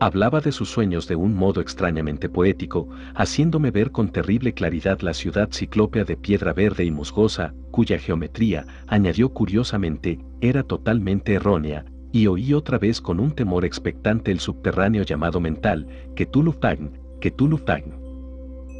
Hablaba 0.00 0.40
de 0.40 0.50
sus 0.50 0.70
sueños 0.70 1.06
de 1.06 1.14
un 1.14 1.34
modo 1.34 1.60
extrañamente 1.60 2.28
poético, 2.28 2.88
haciéndome 3.14 3.70
ver 3.70 3.92
con 3.92 4.10
terrible 4.10 4.52
claridad 4.52 5.00
la 5.00 5.14
ciudad 5.14 5.48
ciclópea 5.52 6.04
de 6.04 6.16
piedra 6.16 6.52
verde 6.52 6.84
y 6.84 6.90
musgosa, 6.90 7.54
cuya 7.70 7.98
geometría, 7.98 8.66
añadió 8.88 9.32
curiosamente, 9.32 10.18
era 10.40 10.64
totalmente 10.64 11.34
errónea, 11.34 11.84
y 12.12 12.26
oí 12.26 12.52
otra 12.54 12.78
vez 12.78 13.00
con 13.00 13.20
un 13.20 13.32
temor 13.32 13.64
expectante 13.64 14.32
el 14.32 14.40
subterráneo 14.40 15.04
llamado 15.04 15.40
mental, 15.40 15.86
que 16.16 16.26
Tulufagn, 16.26 16.98
que 17.20 17.30
Tulufagn. 17.30 18.04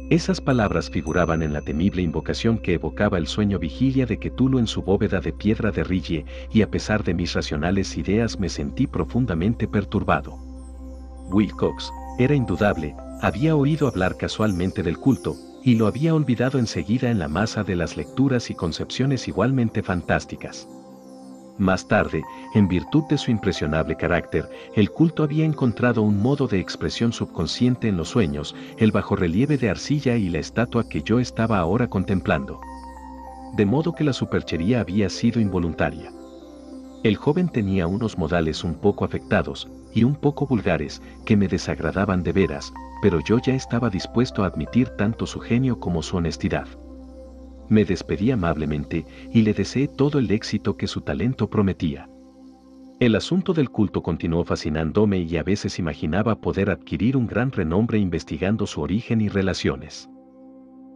Esas 0.09 0.39
palabras 0.39 0.91
figuraban 0.91 1.41
en 1.41 1.51
la 1.51 1.61
temible 1.61 2.01
invocación 2.01 2.59
que 2.59 2.75
evocaba 2.75 3.17
el 3.17 3.25
sueño 3.25 3.57
vigilia 3.57 4.05
de 4.05 4.19
Ketulu 4.19 4.59
en 4.59 4.67
su 4.67 4.83
bóveda 4.83 5.19
de 5.19 5.33
piedra 5.33 5.71
de 5.71 5.83
Rille, 5.83 6.25
y 6.53 6.61
a 6.61 6.69
pesar 6.69 7.03
de 7.03 7.15
mis 7.15 7.33
racionales 7.33 7.97
ideas 7.97 8.39
me 8.39 8.49
sentí 8.49 8.85
profundamente 8.85 9.67
perturbado. 9.67 10.44
Wilcox, 11.29 11.91
era 12.17 12.35
indudable, 12.35 12.95
había 13.21 13.55
oído 13.55 13.87
hablar 13.87 14.17
casualmente 14.17 14.83
del 14.83 14.97
culto, 14.97 15.35
y 15.63 15.75
lo 15.75 15.87
había 15.87 16.13
olvidado 16.13 16.59
enseguida 16.59 17.09
en 17.09 17.19
la 17.19 17.27
masa 17.27 17.63
de 17.63 17.75
las 17.75 17.97
lecturas 17.97 18.49
y 18.49 18.55
concepciones 18.55 19.27
igualmente 19.27 19.81
fantásticas. 19.81 20.67
Más 21.57 21.87
tarde, 21.87 22.21
en 22.53 22.67
virtud 22.67 23.03
de 23.09 23.17
su 23.17 23.31
impresionable 23.31 23.95
carácter, 23.95 24.49
el 24.75 24.91
culto 24.91 25.23
había 25.23 25.45
encontrado 25.45 26.01
un 26.01 26.21
modo 26.21 26.47
de 26.47 26.59
expresión 26.59 27.13
subconsciente 27.13 27.87
en 27.87 27.95
los 27.95 28.09
sueños, 28.09 28.53
el 28.77 28.91
bajorrelieve 28.91 29.57
de 29.57 29.69
arcilla 29.69 30.17
y 30.17 30.29
la 30.29 30.39
estatua 30.39 30.87
que 30.89 31.01
yo 31.01 31.19
estaba 31.19 31.57
ahora 31.57 31.87
contemplando. 31.87 32.59
De 33.55 33.65
modo 33.65 33.95
que 33.95 34.03
la 34.03 34.11
superchería 34.11 34.81
había 34.81 35.09
sido 35.09 35.39
involuntaria. 35.39 36.11
El 37.03 37.15
joven 37.15 37.47
tenía 37.47 37.87
unos 37.87 38.17
modales 38.17 38.65
un 38.65 38.75
poco 38.75 39.05
afectados, 39.05 39.69
y 39.95 40.03
un 40.03 40.13
poco 40.13 40.45
vulgares, 40.45 41.01
que 41.25 41.35
me 41.35 41.47
desagradaban 41.47 42.21
de 42.21 42.33
veras, 42.33 42.71
pero 43.01 43.19
yo 43.21 43.39
ya 43.39 43.55
estaba 43.55 43.89
dispuesto 43.89 44.43
a 44.43 44.47
admitir 44.47 44.89
tanto 44.89 45.25
su 45.25 45.39
genio 45.39 45.79
como 45.79 46.03
su 46.03 46.17
honestidad. 46.17 46.67
Me 47.69 47.85
despedí 47.85 48.29
amablemente 48.29 49.05
y 49.31 49.41
le 49.41 49.53
deseé 49.53 49.87
todo 49.87 50.19
el 50.19 50.29
éxito 50.29 50.77
que 50.77 50.85
su 50.85 51.01
talento 51.01 51.49
prometía. 51.49 52.09
El 52.99 53.15
asunto 53.15 53.53
del 53.53 53.71
culto 53.71 54.03
continuó 54.03 54.45
fascinándome 54.45 55.19
y 55.19 55.37
a 55.37 55.43
veces 55.43 55.79
imaginaba 55.79 56.35
poder 56.39 56.69
adquirir 56.69 57.17
un 57.17 57.27
gran 57.27 57.51
renombre 57.51 57.97
investigando 57.97 58.67
su 58.67 58.81
origen 58.81 59.21
y 59.21 59.29
relaciones. 59.29 60.09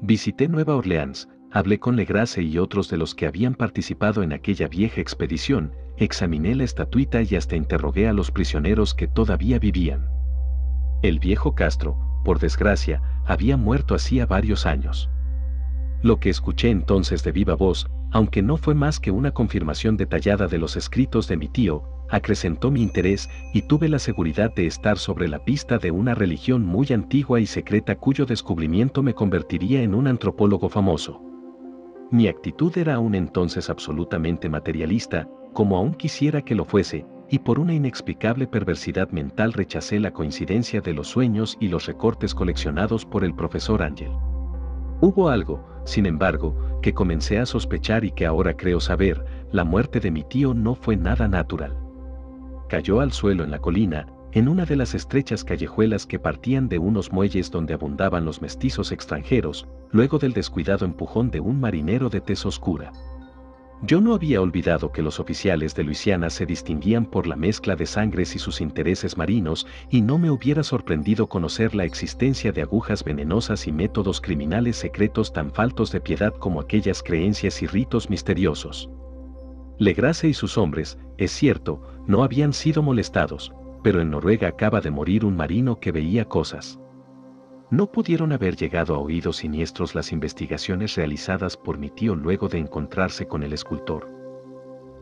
Visité 0.02 0.48
Nueva 0.48 0.76
Orleans, 0.76 1.28
hablé 1.52 1.80
con 1.80 1.96
Legrace 1.96 2.42
y 2.42 2.58
otros 2.58 2.90
de 2.90 2.98
los 2.98 3.16
que 3.16 3.28
habían 3.28 3.56
participado 3.56 4.24
en 4.24 4.34
aquella 4.34 4.68
vieja 4.68 5.02
expedición, 5.02 5.74
examiné 5.98 6.56
la 6.56 6.64
estatuita 6.64 7.22
y 7.22 7.36
hasta 7.36 7.56
interrogué 7.56 8.08
a 8.08 8.14
los 8.14 8.32
prisioneros 8.32 8.94
que 8.94 9.08
todavía 9.08 9.60
vivían. 9.60 10.08
El 11.02 11.20
viejo 11.20 11.56
Castro, 11.56 11.98
por 12.24 12.40
desgracia, 12.40 13.02
había 13.26 13.58
muerto 13.58 13.96
hacía 13.96 14.26
varios 14.26 14.66
años. 14.66 15.10
Lo 16.02 16.20
que 16.20 16.30
escuché 16.30 16.70
entonces 16.70 17.24
de 17.24 17.32
viva 17.32 17.56
voz 17.56 17.90
aunque 18.12 18.42
no 18.42 18.58
fue 18.58 18.74
más 18.74 19.00
que 19.00 19.12
una 19.12 19.32
confirmación 19.32 19.98
detallada 19.98 20.48
de 20.48 20.58
los 20.58 20.76
escritos 20.76 21.28
de 21.28 21.38
mi 21.38 21.48
tío, 21.48 21.84
acrecentó 22.10 22.72
mi 22.72 22.82
interés 22.82 23.30
y 23.54 23.64
tuve 23.64 23.88
la 23.88 24.00
seguridad 24.00 24.54
de 24.54 24.66
estar 24.66 24.98
sobre 24.98 25.28
la 25.28 25.44
pista 25.46 25.78
de 25.78 25.92
una 25.92 26.16
religión 26.16 26.66
muy 26.66 26.88
antigua 26.92 27.40
y 27.40 27.46
secreta 27.46 27.96
cuyo 27.96 28.26
descubrimiento 28.26 29.04
me 29.04 29.14
convertiría 29.14 29.84
en 29.84 29.94
un 29.94 30.08
antropólogo 30.08 30.70
famoso. 30.70 31.29
Mi 32.12 32.28
actitud 32.28 32.76
era 32.78 32.96
aún 32.96 33.14
entonces 33.14 33.70
absolutamente 33.70 34.50
materialista, 34.50 35.28
como 35.54 35.78
aún 35.78 35.94
quisiera 35.94 36.42
que 36.42 36.56
lo 36.56 36.66
fuese, 36.66 37.06
y 37.30 37.40
por 37.40 37.60
una 37.60 37.74
inexplicable 37.74 38.48
perversidad 38.48 39.10
mental 39.12 39.54
rechacé 39.54 40.00
la 40.00 40.12
coincidencia 40.12 40.82
de 40.82 40.94
los 40.94 41.08
sueños 41.08 41.56
y 41.60 41.68
los 41.68 41.86
recortes 41.86 42.34
coleccionados 42.34 43.06
por 43.06 43.24
el 43.24 43.36
profesor 43.36 43.84
Ángel. 43.84 44.12
Hubo 45.02 45.30
algo, 45.30 45.64
sin 45.86 46.08
embargo, 46.08 46.56
que 46.82 46.94
comencé 46.94 47.38
a 47.38 47.46
sospechar 47.46 48.04
y 48.04 48.12
que 48.12 48.26
ahora 48.26 48.58
creo 48.58 48.80
saber, 48.80 49.24
la 49.52 49.64
muerte 49.64 50.00
de 50.00 50.10
mi 50.10 50.24
tío 50.24 50.56
no 50.56 50.74
fue 50.74 50.96
nada 50.96 51.28
natural. 51.28 51.78
Cayó 52.68 53.02
al 53.02 53.12
suelo 53.12 53.44
en 53.44 53.52
la 53.52 53.60
colina, 53.60 54.08
en 54.32 54.48
una 54.48 54.66
de 54.66 54.76
las 54.76 54.94
estrechas 54.94 55.44
callejuelas 55.44 56.06
que 56.06 56.20
partían 56.20 56.70
de 56.70 56.78
unos 56.78 57.12
muelles 57.12 57.50
donde 57.50 57.74
abundaban 57.74 58.26
los 58.26 58.42
mestizos 58.42 58.92
extranjeros, 58.92 59.68
luego 59.92 60.20
del 60.20 60.34
descuidado 60.34 60.86
empujón 60.86 61.32
de 61.32 61.40
un 61.40 61.60
marinero 61.60 62.10
de 62.10 62.22
tez 62.22 62.46
oscura. 62.46 62.92
Yo 63.82 64.02
no 64.02 64.14
había 64.14 64.42
olvidado 64.42 64.92
que 64.92 65.02
los 65.02 65.22
oficiales 65.22 65.74
de 65.74 65.86
Luisiana 65.86 66.30
se 66.30 66.46
distinguían 66.46 67.06
por 67.06 67.26
la 67.26 67.38
mezcla 67.38 67.78
de 67.78 67.86
sangres 67.86 68.36
y 68.36 68.40
sus 68.40 68.60
intereses 68.60 69.16
marinos, 69.16 69.66
y 69.90 70.02
no 70.02 70.18
me 70.18 70.30
hubiera 70.30 70.64
sorprendido 70.64 71.28
conocer 71.28 71.74
la 71.74 71.86
existencia 71.86 72.52
de 72.52 72.62
agujas 72.62 73.06
venenosas 73.06 73.68
y 73.68 73.72
métodos 73.72 74.20
criminales 74.20 74.76
secretos 74.76 75.32
tan 75.32 75.52
faltos 75.52 75.94
de 75.94 76.02
piedad 76.02 76.34
como 76.34 76.60
aquellas 76.60 77.02
creencias 77.02 77.62
y 77.62 77.68
ritos 77.68 78.10
misteriosos. 78.10 78.90
Legrace 79.78 80.28
y 80.28 80.34
sus 80.34 80.58
hombres, 80.58 81.00
es 81.18 81.32
cierto, 81.32 81.82
no 82.06 82.24
habían 82.24 82.52
sido 82.52 82.84
molestados, 82.84 83.54
pero 83.84 84.02
en 84.02 84.12
Noruega 84.12 84.48
acaba 84.48 84.82
de 84.82 84.92
morir 84.92 85.26
un 85.26 85.36
marino 85.36 85.80
que 85.80 85.92
veía 85.92 86.26
cosas. 86.26 86.80
No 87.72 87.92
pudieron 87.92 88.32
haber 88.32 88.56
llegado 88.56 88.96
a 88.96 89.00
oídos 89.00 89.38
siniestros 89.38 89.94
las 89.94 90.12
investigaciones 90.12 90.96
realizadas 90.96 91.56
por 91.56 91.78
mi 91.78 91.90
tío 91.90 92.16
luego 92.16 92.48
de 92.48 92.58
encontrarse 92.58 93.28
con 93.28 93.44
el 93.44 93.54
escultor. 93.54 94.10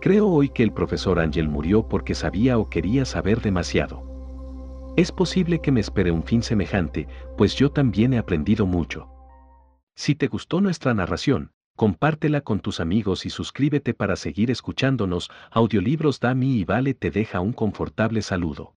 Creo 0.02 0.28
hoy 0.28 0.50
que 0.50 0.64
el 0.64 0.74
profesor 0.74 1.20
Ángel 1.20 1.48
murió 1.48 1.88
porque 1.88 2.14
sabía 2.14 2.58
o 2.58 2.70
quería 2.70 3.06
saber 3.06 3.42
demasiado. 3.42 4.04
Es 4.98 5.12
posible 5.12 5.60
que 5.60 5.72
me 5.72 5.80
espere 5.80 6.12
un 6.12 6.24
fin 6.24 6.44
semejante, 6.44 7.08
pues 7.38 7.56
yo 7.56 7.72
también 7.72 8.14
he 8.14 8.18
aprendido 8.18 8.66
mucho. 8.66 9.08
Si 9.96 10.16
te 10.16 10.28
gustó 10.28 10.60
nuestra 10.60 10.94
narración, 10.94 11.52
compártela 11.78 12.42
con 12.42 12.60
tus 12.60 12.82
amigos 12.82 13.26
y 13.26 13.30
suscríbete 13.30 13.94
para 13.94 14.18
seguir 14.18 14.52
escuchándonos. 14.52 15.30
Audiolibros 15.52 16.20
Dami 16.20 16.58
y 16.58 16.66
Vale 16.66 16.94
te 16.94 17.12
deja 17.12 17.40
un 17.40 17.54
confortable 17.54 18.22
saludo. 18.22 18.77